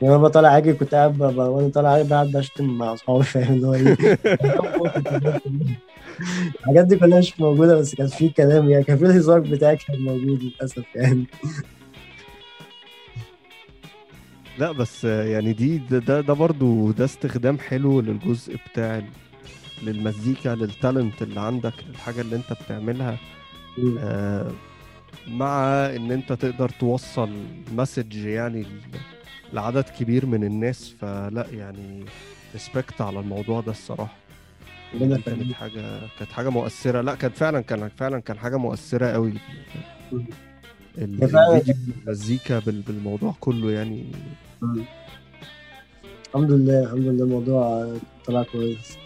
[0.00, 3.74] وأنا بطلع أجي كنت قاعد وأنا طالع أجي قاعد بشتم مع أصحابي فاهم؟ اللي هو
[3.74, 3.96] إيه؟
[6.60, 9.98] الحاجات دي كلها مش موجودة بس كان في كلام يعني كان في الهزار بتاعي كان
[10.00, 11.24] موجود للأسف يعني.
[14.58, 19.02] لا بس يعني دي ده ده, برضو ده استخدام حلو للجزء بتاع
[19.82, 23.16] للمزيكا لل talent اللي عندك للحاجة اللي انت بتعملها
[23.98, 24.50] آه،
[25.28, 27.30] مع ان انت تقدر توصل
[27.76, 28.64] message يعني
[29.52, 32.04] لعدد كبير من الناس فلا يعني
[32.54, 33.70] respect على الموضوع ده
[35.18, 35.52] دي كانت.
[35.54, 37.00] حاجة كانت حاجة مؤثرة.
[37.00, 39.32] لا كانت فعلا كان فعلا كان حاجة مؤثرة قوي.
[40.98, 44.06] المزيكا بال- بالموضوع كله يعني.
[46.28, 47.94] الحمد لله الحمد لله الموضوع
[48.26, 48.96] طلع كويس.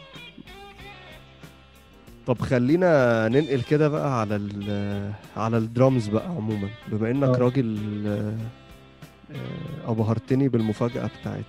[2.27, 7.39] طب خلينا ننقل كده بقى على ال على الدرامز بقى عموما بما إنك آه.
[7.39, 11.45] راجل آه، أبهرتني بالمفاجأة بتاعت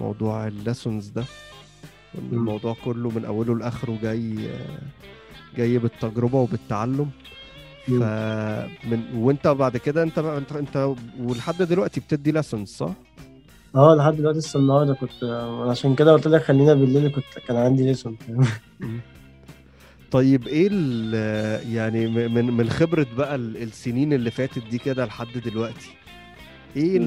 [0.00, 1.24] موضوع ال lessons ده.
[2.32, 4.78] الموضوع كله من أوله لآخره جاي آه،
[5.56, 7.10] جاي بالتجربة وبالتعلم.
[7.86, 12.90] فمن وأنت بعد كده أنت بقى أنت أنت ولحد دلوقتي بتدي ليسونز صح؟
[13.74, 15.24] آه لحد دلوقتي لسه النهارده كنت
[15.70, 18.16] عشان كده قلت لك خلينا بالليل كنت كان عندي ليسون.
[20.12, 20.68] طيب إيه
[21.74, 25.90] يعني من من خبرة بقى ال- السنين اللي فاتت دي كده لحد دلوقتي
[26.76, 26.98] إيه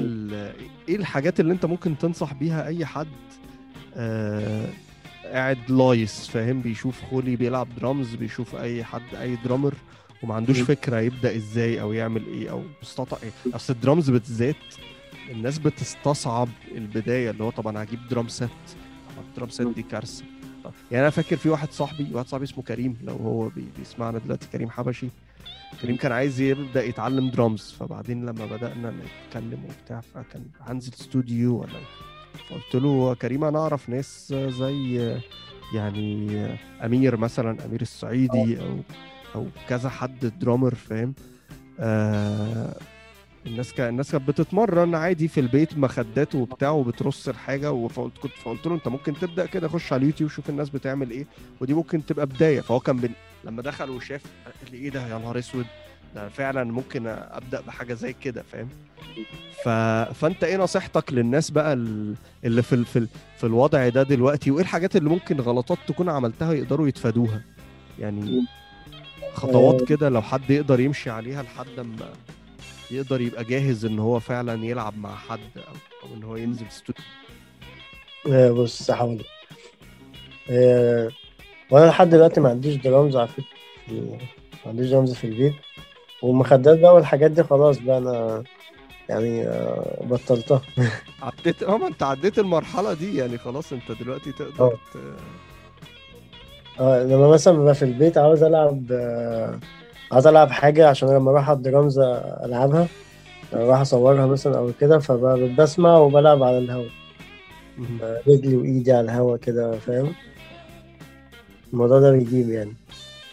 [0.88, 3.06] إيه الحاجات اللي أنت ممكن تنصح بيها أي حد
[3.94, 4.68] آه
[5.24, 9.74] قاعد لايص فاهم؟ بيشوف خولي بيلعب درامز بيشوف أي حد أي drummer
[10.22, 10.64] وما عندوش مم.
[10.64, 13.54] فكرة يبدأ إزاي أو يعمل إيه أو يستطع إيه.
[13.54, 14.56] أصل الدرامز بالذات
[15.30, 18.48] الناس بتستصعب البداية اللي هو طبعا هجيب drum set
[19.30, 20.24] ال drum set دي كارثة.
[20.24, 20.35] طب-
[20.90, 24.46] يعني أنا فاكر في واحد صاحبي واحد صاحبي اسمه كريم لو هو بي- بيسمعنا دلوقتي
[24.52, 25.08] كريم حبشي.
[25.82, 28.90] كريم كان عايز يبدأ يتعلم درامز فبعدين لما بدأنا
[29.26, 31.78] نتكلم وبتاع فكان هنزل استوديو ولا
[32.50, 35.16] قلت له كريم أنا أعرف ناس زي
[35.74, 36.36] يعني
[36.84, 38.78] أمير مثلا أمير الصعيدي أو
[39.34, 41.14] أو كذا حد درامر فاهم؟
[41.80, 42.76] آه
[43.46, 48.66] الناس كان الناس كانت بتتمرن عادي في البيت مخدات وبتاع وبترص الحاجة وفقلت كنت فقلت
[48.66, 51.26] له انت ممكن تبدأ كده خش على اليوتيوب شوف الناس بتعمل إيه
[51.60, 52.60] ودي ممكن تبقى بداية.
[52.60, 53.10] فهو كان بن...
[53.44, 55.66] لما دخل وشاف قال لي إيه ده يا نهار أسود
[56.14, 58.68] ده فعلا ممكن أبدأ بحاجة زي كده فاهم؟
[59.64, 59.68] ف...
[60.18, 62.84] فأنت إيه نصيحتك للناس بقى ال- اللي في ال...
[62.84, 63.08] في, ال...
[63.38, 67.42] في الوضع ده دلوقتي؟ وإيه الحاجات اللي ممكن غلطات تكون عملتها يقدروا يتفادوها؟
[67.98, 68.44] يعني
[69.34, 72.08] خطوات كده لو حد يقدر يمشي عليها لحد ما.
[72.90, 77.04] يقدر يبقى جاهز إن هو فعلا يلعب مع حد أو, أو إن هو ينزل استوديو
[78.32, 79.22] آه، بص هحاول
[80.50, 81.08] آه،
[81.70, 83.46] وأنا لحد دلوقتي ما عنديش درامز على فكرة
[83.92, 84.18] ما
[84.66, 85.54] عنديش درامز في البيت.
[86.22, 88.42] والمخدات بقى والحاجات دي خلاص بقى أنا
[89.08, 90.62] يعني آه، بطلتها.
[91.22, 94.72] عديت آه ما أنت عديت المرحلة دي يعني خلاص أنت دلوقتي تقدر آه.
[94.94, 94.96] ت...
[96.80, 99.60] آه لما مثلا ببقى في البيت عاوز ألعب آه،
[100.12, 101.98] عاوز ألعب حاجة عشان لما أروح على الدرامز
[102.44, 102.86] ألعبها
[103.54, 106.84] أروح أصورها مثلا أو كده فبسمع وبلعب على الهوا.
[108.02, 110.12] آه، رجلي وإيدي على الهوا كده فاهم؟
[111.72, 112.74] الموضوع ده بيجيب يعني.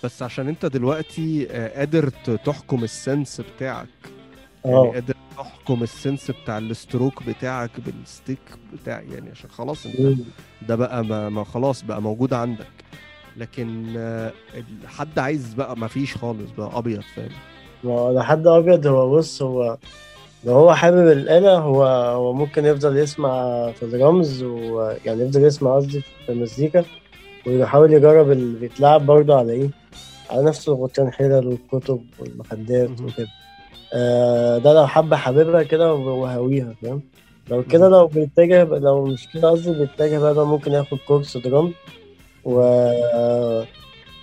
[0.04, 2.10] بس عشان أنت دلوقتي آه، قادر
[2.46, 3.88] تحكم ال sense بتاعك.
[4.66, 4.92] يعني آه.
[4.92, 8.40] قادر تحكم ال sense بتاع ال stroke بتاعك بال stick
[8.74, 10.20] بتاع يعني عشان خلاص أنت.
[10.68, 12.68] ده بقى ما, ما خلاص بقى موجود عندك.
[13.38, 14.32] لكن آه،
[14.86, 17.30] حد عايز بقى ما فيش خالص بقى أبيض فاهم؟
[17.84, 19.78] ما هو ده حد أبيض هو بص هو
[20.46, 23.32] لو هو حابب الآلة هو هو ممكن يفضل يسمع
[23.72, 26.84] في الرمز ويعني يفضل يسمع قصدي في المزيكا
[27.48, 29.70] ويحاول يجرب اللي بيتلعب برضه على إيه؟
[30.30, 32.90] على نفس الغطيان حلل والكتب والمخدات.
[33.02, 33.28] وكده.
[33.94, 37.02] آه ده لو حب حبيبها كده وهاويها فاهم؟
[37.50, 41.74] لو كده لو بيتجه لو مش كده قصدي بيتجه بقى ممكن ياخد كورس درام
[42.46, 42.60] و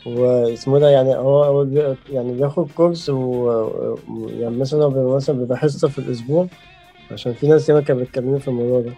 [0.07, 1.66] واسمه ده يعني هو
[2.12, 3.51] يعني بياخد course و...
[4.41, 6.47] يعني مثلا هو مثلا بيبقى حصة في الأسبوع
[7.12, 8.93] عشان في ناس ياما كانت بتكلمني في الموضوع ده.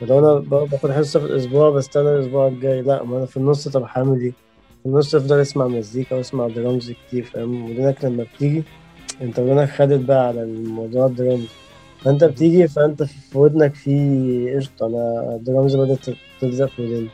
[0.00, 2.82] فلو أنا ب- باخد حصة في الأسبوع بستنى الأسبوع الجاي.
[2.82, 4.32] لأ ما أنا في النص طب هعمل إيه؟
[4.82, 8.62] في النص أفضل أسمع مزيكا وأسمع درامز كتير فاهم؟ ودنك لما بتيجي
[9.22, 11.46] أنت ودنك خدت بقى على الموضوع الدرامز
[12.00, 16.06] فأنت بتيجي فأنت في ودنك في قشطة أنا الدرامز بدأت
[16.40, 17.08] تلزق في ودني.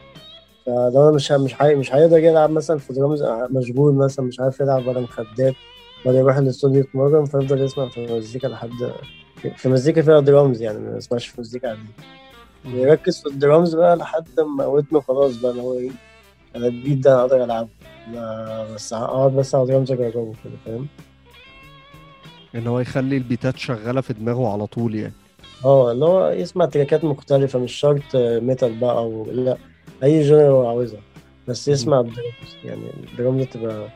[0.68, 1.74] أنا مش مش حي...
[1.74, 5.54] مش هيقدر يلعب مثلا في درامز مشغول مثلا مش عارف يلعب ولا مخدات
[6.06, 8.70] ولا يروح الاستوديو يتمرن فيفضل يسمع في المزيكا لحد
[9.56, 11.82] في مزيكا فيها درامز يعني ما يسمعش في مزيكا عادية.
[12.64, 15.90] يركز في الدرامز بقى لحد ما ودنه خلاص بقى اللي هو إيه
[16.56, 17.68] أنا البيت ده أنا أقدر ألعبه.
[18.74, 20.86] بس هقعد بس على درامز اجربه كده فاهم؟
[22.54, 25.12] إن هو يخلي ال beatات شغالة في دماغه على طول يعني.
[25.64, 29.56] آه اللي هو يسمع trackات مختلفة مش شرط metal بقى أو لا.
[30.02, 31.00] أي genre هو عاوزها.
[31.48, 32.56] بس يسمع الدرامز.
[32.64, 32.82] يعني
[33.12, 33.88] الدرامز تبقى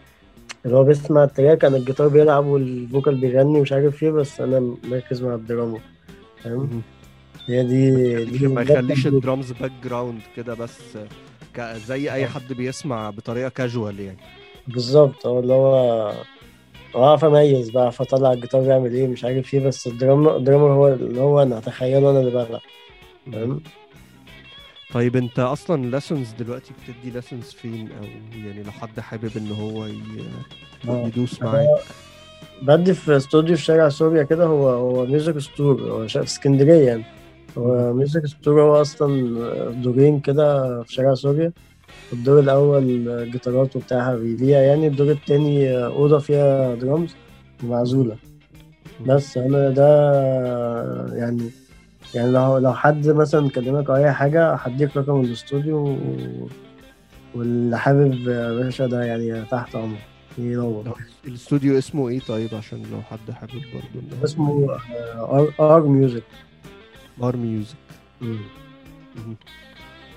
[0.64, 4.40] اللي هو بيسمع ال track أنا الجيتار بيلعب وال vocal بيغني مش عارف إيه بس
[4.40, 5.78] أنا مركز مع الدراما
[6.44, 6.82] فاهم.
[7.46, 9.07] هي دي دي ما يخليش.
[9.07, 10.78] ال drums background كده بس
[11.57, 11.61] ك...
[11.61, 12.26] زي أي آه.
[12.26, 14.18] حد بيسمع بطريقة كاجوال يعني.
[14.68, 15.26] بالظبط.
[15.26, 16.12] آه اللي هو
[16.96, 20.64] أعرف أميز بقى فطلع الجيتار بيعمل إيه مش عارف إيه بس ال drums ال drums
[20.74, 22.61] هو اللي هو أنا أتخيله أنا اللي بلعب
[23.32, 23.61] فاهم؟
[24.95, 28.05] طيب انت أصلا lessons دلوقتي بتدي lessons فين؟ أو
[28.45, 29.99] يعني لو حد حابب ان هو ي...
[30.89, 31.07] آه.
[31.07, 31.66] يدوس معاك.
[32.62, 37.05] بدي في استوديو في شارع سوريا كده هو هو music store هو في اسكندرية يعني.
[37.59, 41.53] هو music store هو أصلا دورين كده في شارع سوريا.
[42.12, 44.86] الدور الأول جيتارات وبتاعها بيبيع يعني.
[44.86, 47.14] الدور التاني أوضة فيها درامز
[47.64, 48.16] ومعزولة.
[49.07, 49.89] بس أنا ده
[51.16, 51.51] يعني
[52.15, 55.99] يعني لو لو حد مثلا كلمك أو أي حاجة هديك رقم الاستوديو
[57.35, 59.99] واللي حابب يا باشا ده يعني تحت أمرك.
[60.39, 60.99] ينور.
[61.25, 64.79] الاستوديو اسمه إيه طيب؟ عشان لو حد حابب برضه اسمه
[65.16, 66.22] RR Music
[67.22, 67.76] R Music.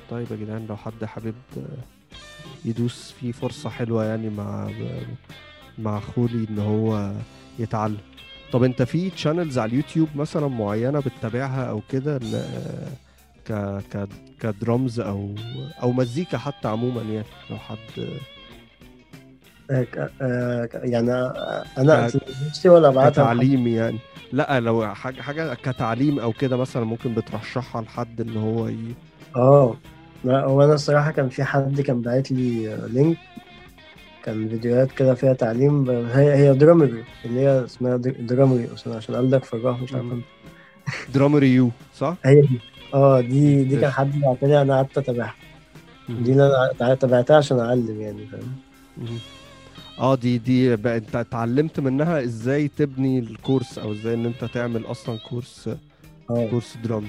[0.09, 1.61] طيب يا جدعان لو حد حابب آه،
[2.65, 4.69] يدوس فيه فرصة حلوة يعني مع
[5.79, 7.11] مع خولي إن هو
[7.59, 7.97] يتعلم.
[8.51, 12.19] طب انت في channels على اليوتيوب مثلا معينة بتتابعها أو كده؟
[13.47, 13.51] ك
[13.93, 14.07] ك
[14.41, 15.35] كدرامز أو
[15.83, 18.07] أو مزيكا حتى عموما يعني لو حد
[19.71, 19.87] آه،
[20.21, 21.11] آه، يعني
[21.77, 22.11] أنا
[22.47, 23.99] نفسي ولا أبعتها لحد؟ كتعليم يعني.
[24.31, 28.95] لا لو حاجة حاجة كتعليم أو كده مثلا ممكن بترشحها لحد إن هو ي...
[29.35, 29.75] آه.
[30.23, 33.17] لا هو أنا الصراحة كان في حد كان باعت لي link
[34.23, 39.45] كان فيديوهات كده فيها تعليم هي هي Drumeo اللي هي اسمها Drumeo أصلا عشان قلبك
[39.45, 40.11] فراغ مش عارف مم.
[40.11, 40.23] أنت.
[41.15, 42.59] Drumeo صح؟ هي دي
[42.93, 43.89] آه دي دي كان.
[43.91, 45.35] حد بعت لي أنا قعدت أتابعها
[46.09, 46.51] دي اللي
[46.81, 48.55] أنا تابعتها عشان أعلم يعني فاهم.
[49.99, 54.45] آه دي دي بقى أنت اتعلمت منها إزاي تبني ال course أو إزاي إن أنت
[54.45, 55.69] تعمل أصلا course
[56.29, 57.07] آه course drums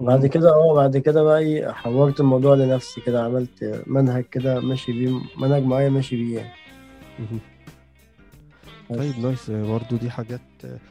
[0.00, 4.92] وبعد كده آه بعد كده بقى إيه حولت الموضوع لنفسي كده عملت منهج كده ماشي
[4.92, 6.52] بيه منهج معين ماشي بيه يعني.
[8.90, 10.40] طيب nice برضو دي حاجات.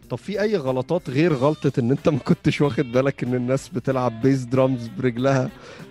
[0.10, 4.22] طب في أي غلطات غير غلطة إن أنت ما كنتش واخد بالك إن الناس بتلعب
[4.22, 5.50] bass drums برجلها؟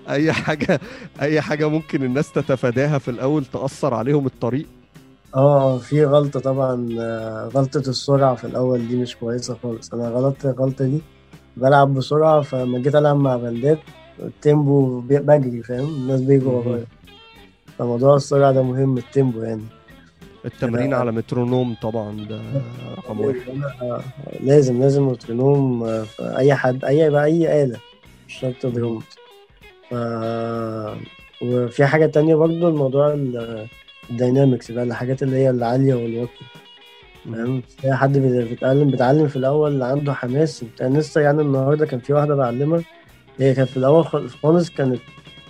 [0.09, 0.81] أي حاجة
[1.23, 4.67] أي حاجة ممكن الناس تتفاداها في الأول تأثر عليهم الطريق؟
[5.35, 9.95] آه في غلطة طبعا آه، غلطة السرعة في الأول دي مش كويسة خالص.
[9.95, 11.01] أنا غلطت الغلطة دي
[11.61, 13.79] بلعب بسرعة فلما جيت ألعب مع band ات
[14.23, 16.53] ال tempo بجري فاهم؟ الناس بيجوا.
[16.53, 16.85] ورايا.
[17.79, 19.63] فموضوع السرعة ده مهم ال tempo يعني.
[20.45, 20.97] التمرين لا.
[20.97, 22.41] على مترونوم طبعا ده
[22.99, 23.39] رقم واحد.
[24.49, 27.79] لازم لازم مترونوم آه، في أي حد أي بقى أي آلة
[28.29, 29.03] مش شرط درامز
[29.91, 29.95] ف...
[31.43, 33.67] وفي حاجة تانية برضو الموضوع ال-
[34.11, 36.47] ال dynamics بقى الحاجات اللي هي العالية والواطية.
[37.25, 40.65] فاهم؟ في حد بي- بيتعلم بيتعلم في الأول اللي عنده حماس.
[40.65, 42.83] بتاع لسه يعني النهارده كان في واحدة بعلمها.
[43.39, 44.05] هي كانت في الأول
[44.43, 45.01] خالص كانت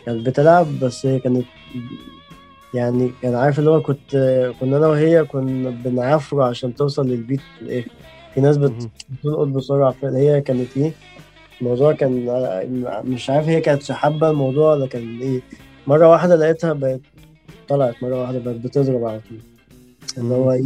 [0.07, 1.45] كانت بتلعب بس هي كانت
[2.75, 4.17] يعني كان عارف اللي هو كنت
[4.61, 7.91] كنا أنا وهي كنا بنعافر عشان توصل للبيت في الآخر.
[8.35, 8.91] في ناس بت- مهم.
[9.11, 9.91] بتلقط بسرعة.
[10.03, 10.93] فهي كانت إيه؟
[11.61, 12.27] الموضوع كان
[13.05, 15.41] مش عارف هي كانت حابة الموضوع ولا كان إيه.
[15.87, 17.01] مرة واحدة لقيتها بقت
[17.69, 19.39] طلعت مرة واحدة بقت بتضرب على طول.
[20.19, 20.65] اللي هو إيه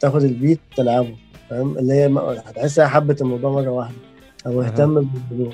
[0.00, 1.14] تاخد البيت تلعبه
[1.50, 2.06] فاهم اللي هي
[2.46, 3.96] هتحسها حبت الموضوع مرة واحدة
[4.46, 4.62] أو.
[4.62, 5.52] اهتم بالموضوع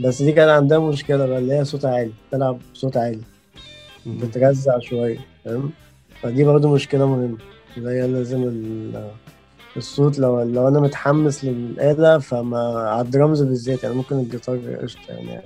[0.00, 3.20] بس دي كان عندها مشكلة بقى اللي هي صوتها عالي تلعب بصوت عالي.
[4.06, 5.70] بترزع شوية فاهم
[6.22, 7.38] فدي برضه مشكلة مهمة
[7.76, 9.10] اللي هي لازم ال-
[9.76, 12.58] الصوت لو لو أنا متحمس للآلة فما
[12.88, 15.40] على الدرامز بالذات يعني ممكن الجيتار قشطة يعني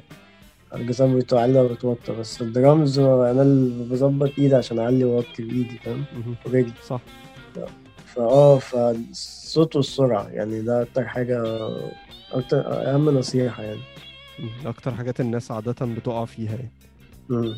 [0.75, 6.05] الجيتار بيتعلى وبيتوتر بس الدرامز أنا اللي بظبط إيدي عشان أعلي واوطي بإيدي فاهم.
[6.47, 7.01] ورجلي صح
[8.07, 11.43] فآه فالصوت والسرعة يعني ده أكتر حاجة
[12.33, 13.81] أكتر أهم نصيحة يعني.
[14.67, 16.71] أكتر حاجات الناس عادة بتقع فيها يعني
[17.29, 17.57] مم.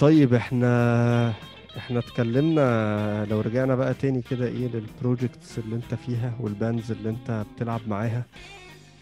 [0.00, 1.32] طيب إحنا
[1.76, 6.90] إحنا اتكلمنا لو رجعنا بقى تاني كده إيه لل projects اللي أنت فيها وال bands
[6.90, 8.22] اللي أنت بتلعب معاها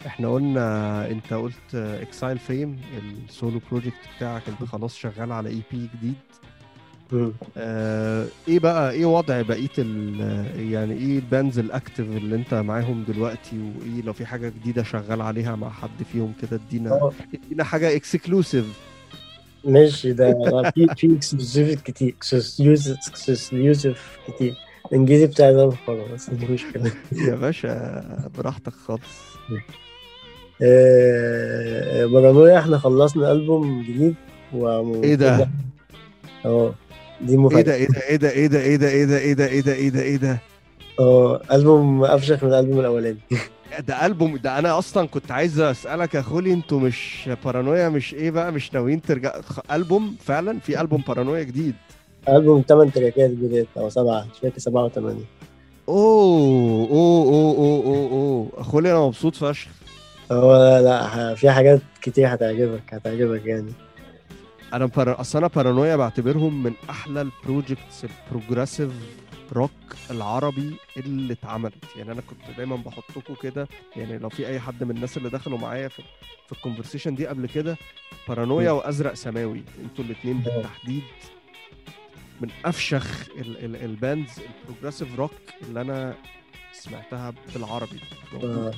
[0.05, 5.89] إحنا قلنا أنت قلت اكسايل فيم ال solo project بتاعك أنت خلاص شغال على EP
[5.97, 6.15] جديد
[7.57, 10.19] آه إيه بقى إيه وضع بقية ال
[10.71, 14.83] يعني إيه ال bands ال active اللي انت معاهم دلوقتي وايه لو في حاجة جديدة
[14.83, 17.11] شغال عليها مع حد فيهم كده ادينا آه.
[17.33, 18.65] ادينا حاجة exclusive
[19.65, 20.33] ماشي ده
[20.75, 24.53] في في exclusive كتير exclusive كتير.
[24.91, 25.71] الانجليزي بتاعي ده
[26.13, 26.91] بس دي مشكلة.
[27.11, 29.35] يا باشا براحتك خالص.
[30.61, 34.15] آه، بارانويا إحنا خلصنا ألبوم جديد
[34.53, 35.49] و إيه ده؟
[36.45, 36.73] آه.
[37.21, 37.73] دي إيه مفاجأة ده
[38.09, 39.89] إيه ده إيه ده إيه ده إيه ده إيه ده إيه ده إيه ده إيه
[39.89, 40.37] ده إيه ده؟
[40.99, 43.17] آه ألبوم أفشخ من الألبوم الأولاني.
[43.87, 48.31] ده ألبوم ده أنا أصلا كنت عايز أسألك يا خولي أنتوا مش بارانويا مش إيه
[48.31, 49.33] بقى مش ناويين ترجع؟
[49.71, 51.75] ألبوم فعلا؟ في ألبوم بارانويا جديد.
[52.29, 55.23] ألبوم 8 تراكات جداد أو سبعة مش فاكر سبعة وثمانيه
[55.89, 58.63] أوه أوه أوه أوه أوه أوه.
[58.63, 59.67] خولي أنا مبسوط فشخ.
[60.31, 63.73] هو لا لا في حاجات كتير هتعجبك هتعجبك يعني.
[64.75, 65.21] أنا بار...
[65.21, 68.91] أصل أنا بارانويا بعتبرهم من أحلى ال projects ال progressive
[69.53, 69.71] rock
[70.11, 74.91] العربي اللي اتعملت يعني أنا كنت دايما بحطكم كده يعني لو في أي حد من
[74.95, 76.03] الناس اللي دخلوا معايا في
[76.45, 77.77] في ال conversation دي قبل كده
[78.27, 78.71] بارانويا.
[78.71, 80.37] وأزرق سماوي أنتوا الاثنين.
[80.37, 81.03] بالتحديد
[82.41, 83.65] من أفشخ ال...
[83.65, 83.75] ال...
[83.75, 85.31] ال bands ال progressive rock
[85.67, 86.15] اللي أنا
[86.85, 87.99] سمعتها بالعربي.
[88.43, 88.71] آه،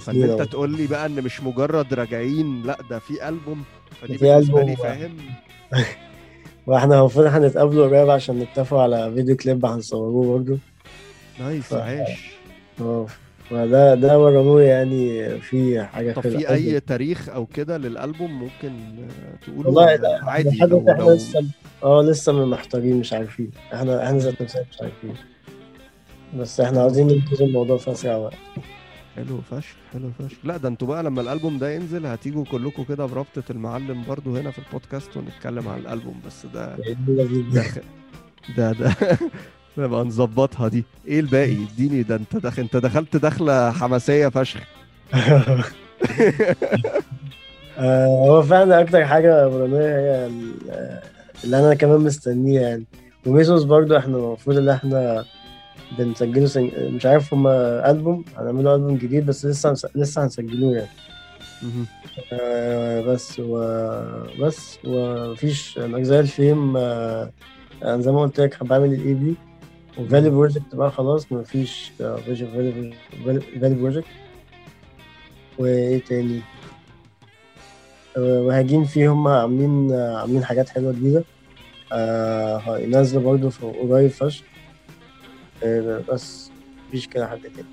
[0.00, 0.42] فإن أنت.
[0.42, 3.64] تقول لي بقى إن مش مجرد راجعين لأ ده في ألبوم.
[4.02, 4.76] فدي في بالنسبة لي.
[4.76, 5.16] فاهم؟
[6.66, 10.58] وإحنا المفروض هنتقابلوا قريب عشان نتفقوا على فيديو كليب هنصوروه برضه
[11.40, 12.30] nice ف- عاش
[12.80, 13.06] آه
[13.50, 16.38] فده ده بارانويا يعني في حاجة طب حلوة.
[16.38, 21.02] في أي تاريخ أو كده للألبوم ممكن آه، تقولوا والله لا عادي؟ لحد لو, إحنا
[21.10, 21.44] لسه
[21.82, 23.50] آه لسه محتارين مش عارفين.
[23.74, 25.14] إحنا إحنا ذات نفسنا مش عارفين.
[26.38, 28.34] بس إحنا عاوزين ننجز الموضوع في اسرع وقت
[29.16, 30.38] حلو فشخ حلو فشخ.
[30.44, 34.50] لا ده أنتوا بقى لما الألبوم ده ينزل هتيجوا كلكم كده برابطه المعلم برضو هنا
[34.50, 36.76] في البودكاست ونتكلم عن الألبوم بس ده
[38.56, 38.96] ده ده ده
[39.78, 40.84] نبقى نظبطها دي.
[41.08, 44.60] إيه الباقي؟ اديني ده انت دخل انت دخلت دخلة حماسية فشخ.
[47.78, 51.00] آه، هو فعلا أكتر حاجة بارانويا هي ال-
[51.44, 52.84] اللي أنا كمان مستنيه يعني.
[53.26, 55.24] وميسوس برضو إحنا المفروض إن إحنا
[55.98, 56.70] بنسجله سن...
[56.94, 60.88] مش عارف هما ألبوم هنعمله ألبوم جديد بس لسه هنس- لسه هنسجلوه يعني.
[62.32, 63.58] آه، بس و
[64.40, 67.30] بس ومفيش اجزاء الفيلم آه،
[67.84, 69.34] أنا زي ما قلت لك بعمل الاي بي
[69.98, 72.92] وفالي بروجكت بقى خلاص مفيش فالي
[73.60, 74.06] فالي project
[75.58, 76.40] وإيه تاني؟
[78.16, 81.24] آه، وهجين فيه هم عاملين آه، عاملين حاجات حلوة جديدة.
[81.92, 84.44] آه، هينزلوا برضه في قريب فشخ.
[86.10, 86.50] بس
[86.88, 87.68] مفيش كده حد تاني.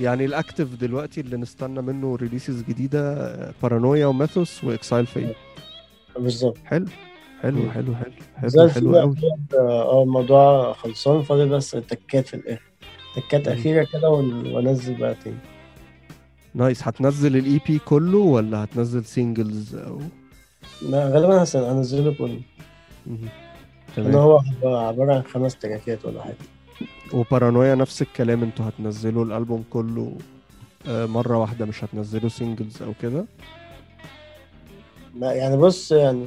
[0.00, 5.34] يعني ال active دلوقتي اللي نستنى منه releases جديدة آه، بارانويا وميثوس واكسايل فيم
[6.18, 6.58] بالظبط.
[6.64, 6.86] حلو.
[7.42, 7.70] حلو.
[7.70, 9.14] حلو حلو حلو حلو قوي
[9.58, 12.62] آه الموضوع خلصان فاضل بس تكات في الآخر.
[13.16, 13.48] تكات.
[13.48, 15.36] أخيرة كده وانزل بقى تاني.
[16.54, 16.88] nice.
[16.88, 20.00] هتنزل ال EP كله ولا هتنزل singles أو؟
[20.82, 22.40] لا غالبا هنزله كله.
[23.98, 26.36] إن هو عبارة عن خمس track ات ولا حاجة.
[27.12, 30.18] وبارانويا نفس الكلام أنتوا هتنزلوا الألبوم كله
[30.88, 33.24] آه، مرة واحدة مش هتنزلوا singles أو كده؟
[35.14, 36.26] لا يعني بص يعني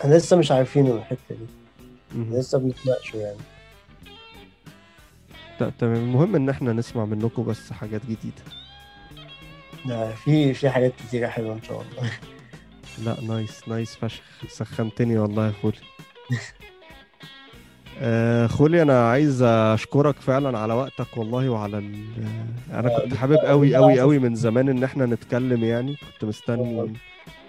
[0.00, 1.46] إحنا لسه مش عارفين الحتة دي.
[2.30, 3.38] لسه بنتناقشوا يعني.
[5.78, 5.94] تمام.
[5.96, 8.42] المهم إن إحنا نسمع منكم بس حاجات جديدة.
[9.84, 12.10] لا، في في حاجات كتيرة حلوة إن شاء الله.
[13.04, 14.22] لا nice nice فشخ.
[14.48, 15.76] سخنتني والله يا خولي
[18.48, 21.94] خولي أنا عايز أشكرك فعلا على وقتك والله وعلى ال...
[22.72, 25.96] أنا آه، كنت حابب قوي قوي قوي من زمان إن إحنا نتكلم يعني.
[25.96, 26.92] كنت مستني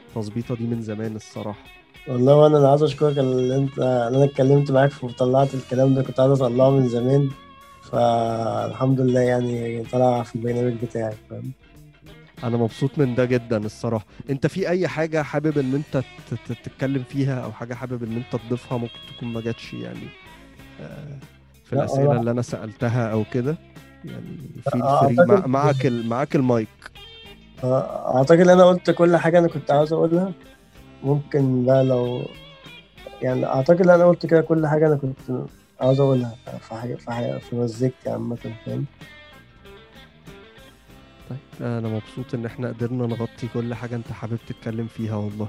[0.10, 1.60] التظبيطة دي من زمان الصراحة.
[2.08, 6.20] والله وأنا أنا عايز أشكرك اللي أنت اللي أنا اتكلمت معاك وطلعت الكلام ده كنت
[6.20, 7.30] عايز أطلعه من زمان.
[7.92, 11.52] فالحمد لله يعني طلع في البرنامج بتاعك فاهم؟
[12.44, 14.06] أنا مبسوط من ده جدا الصراحة.
[14.30, 16.04] أنت في أي حاجة حابب إن أنت
[16.64, 20.23] تتكلم فيها أو حاجة حابب إن أنت تضيفها ممكن تكون ما جاتش يعني؟ آه،
[21.66, 23.58] في لا، الأسئلة أنا- اللي أنا سألتها أو كده
[24.06, 25.86] يعني آه، فري مع معاك.
[25.86, 26.68] معاك المايك.
[27.64, 30.32] آه، أعتقد إن أنا قلت كل حاجة أنا كنت عاوز أقولها.
[31.04, 32.26] ممكن بقى لو
[33.22, 35.46] يعني أعتقد إن أنا قلت كده كل حاجة أنا كنت
[35.82, 38.86] عاوز أقولها في حاجة في حاجة في مزيكتي عامة فاهم؟
[41.30, 45.48] طيب أنا مبسوط إن إحنا قدرنا نغطي كل حاجة أنت حابب تتكلم فيها والله.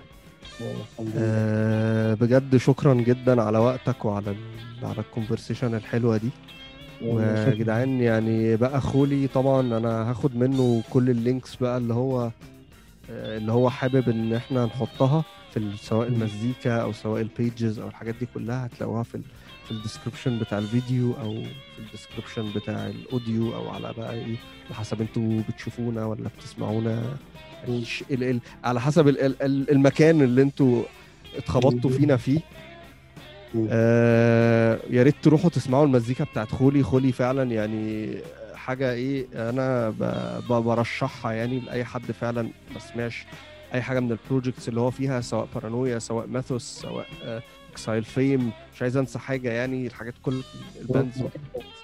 [1.18, 4.34] أه بجد شكرا جدا على وقتك وعلى.
[4.82, 6.28] على ال conversation الحلوة دي
[7.02, 7.54] ويا شكراً.
[7.54, 12.30] جدعان يعني بقى خولي طبعا أنا هاخد منه كل ال links بقى اللي هو
[13.10, 15.24] آه، اللي هو حابب إن إحنا نحطها
[15.54, 16.08] في سواء.
[16.08, 19.22] المزيكا أو سواء ال pages أو الحاجات دي كلها هتلاقوها في ال
[19.64, 21.32] في ال description بتاع الفيديو أو
[21.76, 24.36] في ال description بتاع ال audio أو على بقى إيه
[24.66, 27.02] على حسب أنتوا بتشوفونا ولا بتسمعونا
[27.68, 30.82] ال ال على حسب ال ال ال- المكان اللي أنتوا
[31.36, 31.90] اتخبطتوا.
[31.90, 32.40] فينا فيه.
[33.70, 36.82] آه يا ريت تروحوا تسمعوا المزيكا بتاعت خولي.
[36.82, 38.16] خولي فعلا يعني
[38.54, 43.24] حاجة إيه أنا ب- ب- برشحها يعني لأي حد فعلا ما سمعش
[43.74, 47.06] أي حاجة من ال projects اللي هو فيها سواء بارانويا سواء ماثوس سواء
[47.72, 50.40] اكسايل فيم مش عايز أنسى حاجة يعني الحاجات كل
[50.80, 51.30] ال bands اللي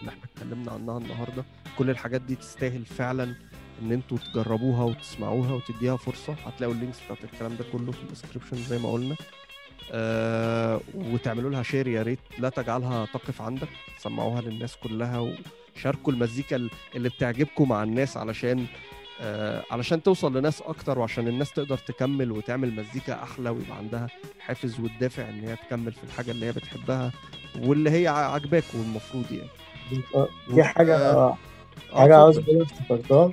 [0.09, 1.45] إحنا اتكلمنا عنها النهارده
[1.79, 3.35] كل الحاجات دي تستاهل فعلا.
[3.83, 6.33] ان أنتوا تجربوها وتسمعوها وتديها فرصة.
[6.47, 9.17] هتلاقوا ال links بتاعت الكلام ده كله في ال description زي ما قلنا.
[9.93, 13.69] آه وتعملوا لها شير يا ريت لا تجعلها تقف عندك.
[13.99, 15.33] سمعوها للناس كلها
[15.77, 18.67] وشاركوا المزيكا ال- اللي بتعجبكم مع الناس علشان
[19.21, 24.07] آه علشان توصل لناس أكتر وعشان الناس تقدر تكمل وتعمل مزيكا أحلى ويبقى عندها
[24.41, 27.13] حافز والدافع إن هي تكمل في الحاجة اللي هي بتحبها
[27.59, 29.49] واللي هي ع- عاجباكوا المفروض يعني.
[30.15, 31.37] آه، في حاجة آه،
[31.95, 32.53] حاجة عاوز اتفضل.
[32.53, 33.33] أقولها افتكرتها آه،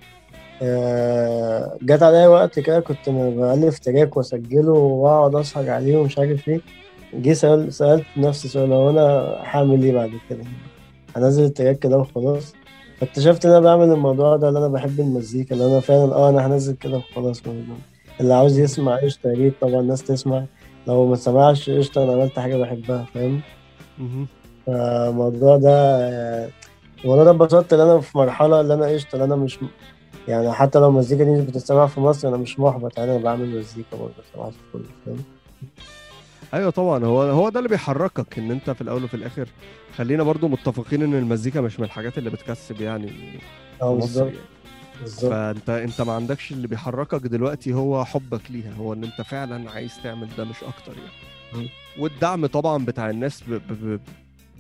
[1.84, 6.62] جت عليا وقت كده كنت بألف track وأسجله وأقعد أسهر عليه ومش عارف إيه.
[7.14, 10.44] جه سأل سألت نفسي سؤال هو أنا هعمل إيه بعد كده؟
[11.16, 12.54] هنزل ال track كده وخلاص.
[13.00, 16.48] فاكتشفت إن أنا بعمل الموضوع ده اللي أنا بحب المزيكا اللي أنا فعلا أه أنا
[16.48, 17.42] هنزل كده وخلاص.
[18.22, 20.44] اللي عاوز يسمع قشطة يا ريت طبعا الناس تسمع.
[20.88, 23.42] لو ما سمعش قشطة أنا عملت حاجة بحبها فاهم؟
[24.66, 26.50] فالموضوع ده آه،
[27.04, 29.60] الموضوع ده اتبسطت إن أنا في مرحلة اللي أنا قشطة اللي أنا مش
[30.28, 32.98] يعني حتى لو المزيكا دي مش بتتسمع في مصر أنا مش محبط.
[32.98, 34.14] يعني أنا بعمل مزيكا برضه
[34.52, 35.24] في كله فاهم؟
[36.54, 37.06] أيوه طبعا.
[37.06, 39.48] هو هو ده اللي بيحركك إن أنت في الأول وفي الآخر.
[39.98, 43.12] خلينا برضو متفقين إن المزيكا مش من الحاجات اللي بتكسب يعني
[43.82, 44.26] آه بالظبط.
[44.28, 44.38] يعني.
[45.02, 45.32] بالظبط.
[45.32, 48.74] فأنت أنت ما عندكش اللي بيحركك دلوقتي هو حبك ليها.
[48.80, 50.94] هو إن أنت فعلا عايز تعمل ده مش أكتر
[51.54, 51.70] يعني.
[52.00, 53.52] والدعم طبعا بتاع الناس ب...
[53.54, 53.60] ب...
[53.74, 54.00] ب...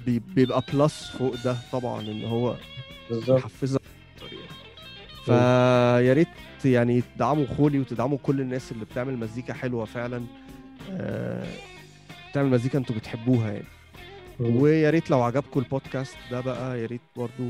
[0.05, 2.55] بي- بيبقى plus فوق ده طبعا إن هو
[3.09, 3.39] بالظبط.
[5.27, 6.27] فيا ريت
[6.65, 10.21] يعني تدعموا خولي وتدعموا كل الناس اللي بتعمل مزيكا حلوة فعلا.
[10.91, 11.47] آه،
[12.31, 13.65] بتعمل مزيكا أنتوا بتحبوها يعني.
[14.39, 17.43] ويا ريت لو عجبكم البودكاست ده بقى يا ريت برضو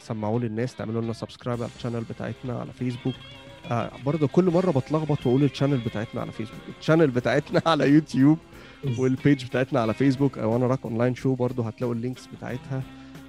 [0.00, 3.14] تسمعوه للناس تعملوا لنا subscribe على ال channel بتاعتنا على فيسبوك
[3.70, 7.88] آه برضه كل مرة بتلخبط وأقول ال channel بتاعتنا على فيسبوك ال channel بتاعتنا على
[7.90, 8.38] يوتيوب
[8.98, 12.82] وال page بتاعتنا على فيسبوك أو أنا راك online show برضه هتلاقوا ال links بتاعتها.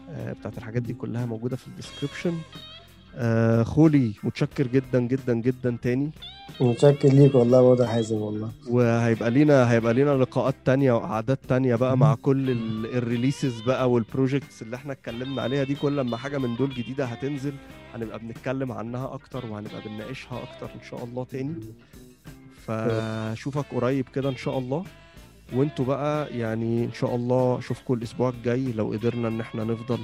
[0.10, 2.38] آه بتاعت الحاجات دي كلها موجودة في ال description
[3.16, 6.12] آه خولي متشكر جدا جدا جدا تاني.
[6.62, 8.52] متشكر ليك والله برضه حازم والله.
[8.70, 13.92] وهيبقى لينا هيبقى لينا لقاءات تانية وقعدات تانية بقى مع كل ال- ال releases بقى
[13.92, 15.76] وال projects اللي إحنا اتكلمنا عليها دي.
[15.76, 17.54] كل لما حاجة من دول جديدة هتنزل
[17.96, 21.54] هنبقى بنتكلم عنها أكتر وهنبقى بنناقشها أكتر إن شاء الله تاني.
[22.66, 24.84] فاشوفك قريب كده إن شاء الله.
[25.54, 30.00] وإنتوا بقى يعني إن شاء الله اشوفكم الأسبوع الجاي لو قدرنا إن إحنا نفضل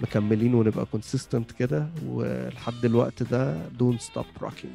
[0.00, 4.72] مكملين ونبقى consistent كده ولحد الوقت ده don't stop rocking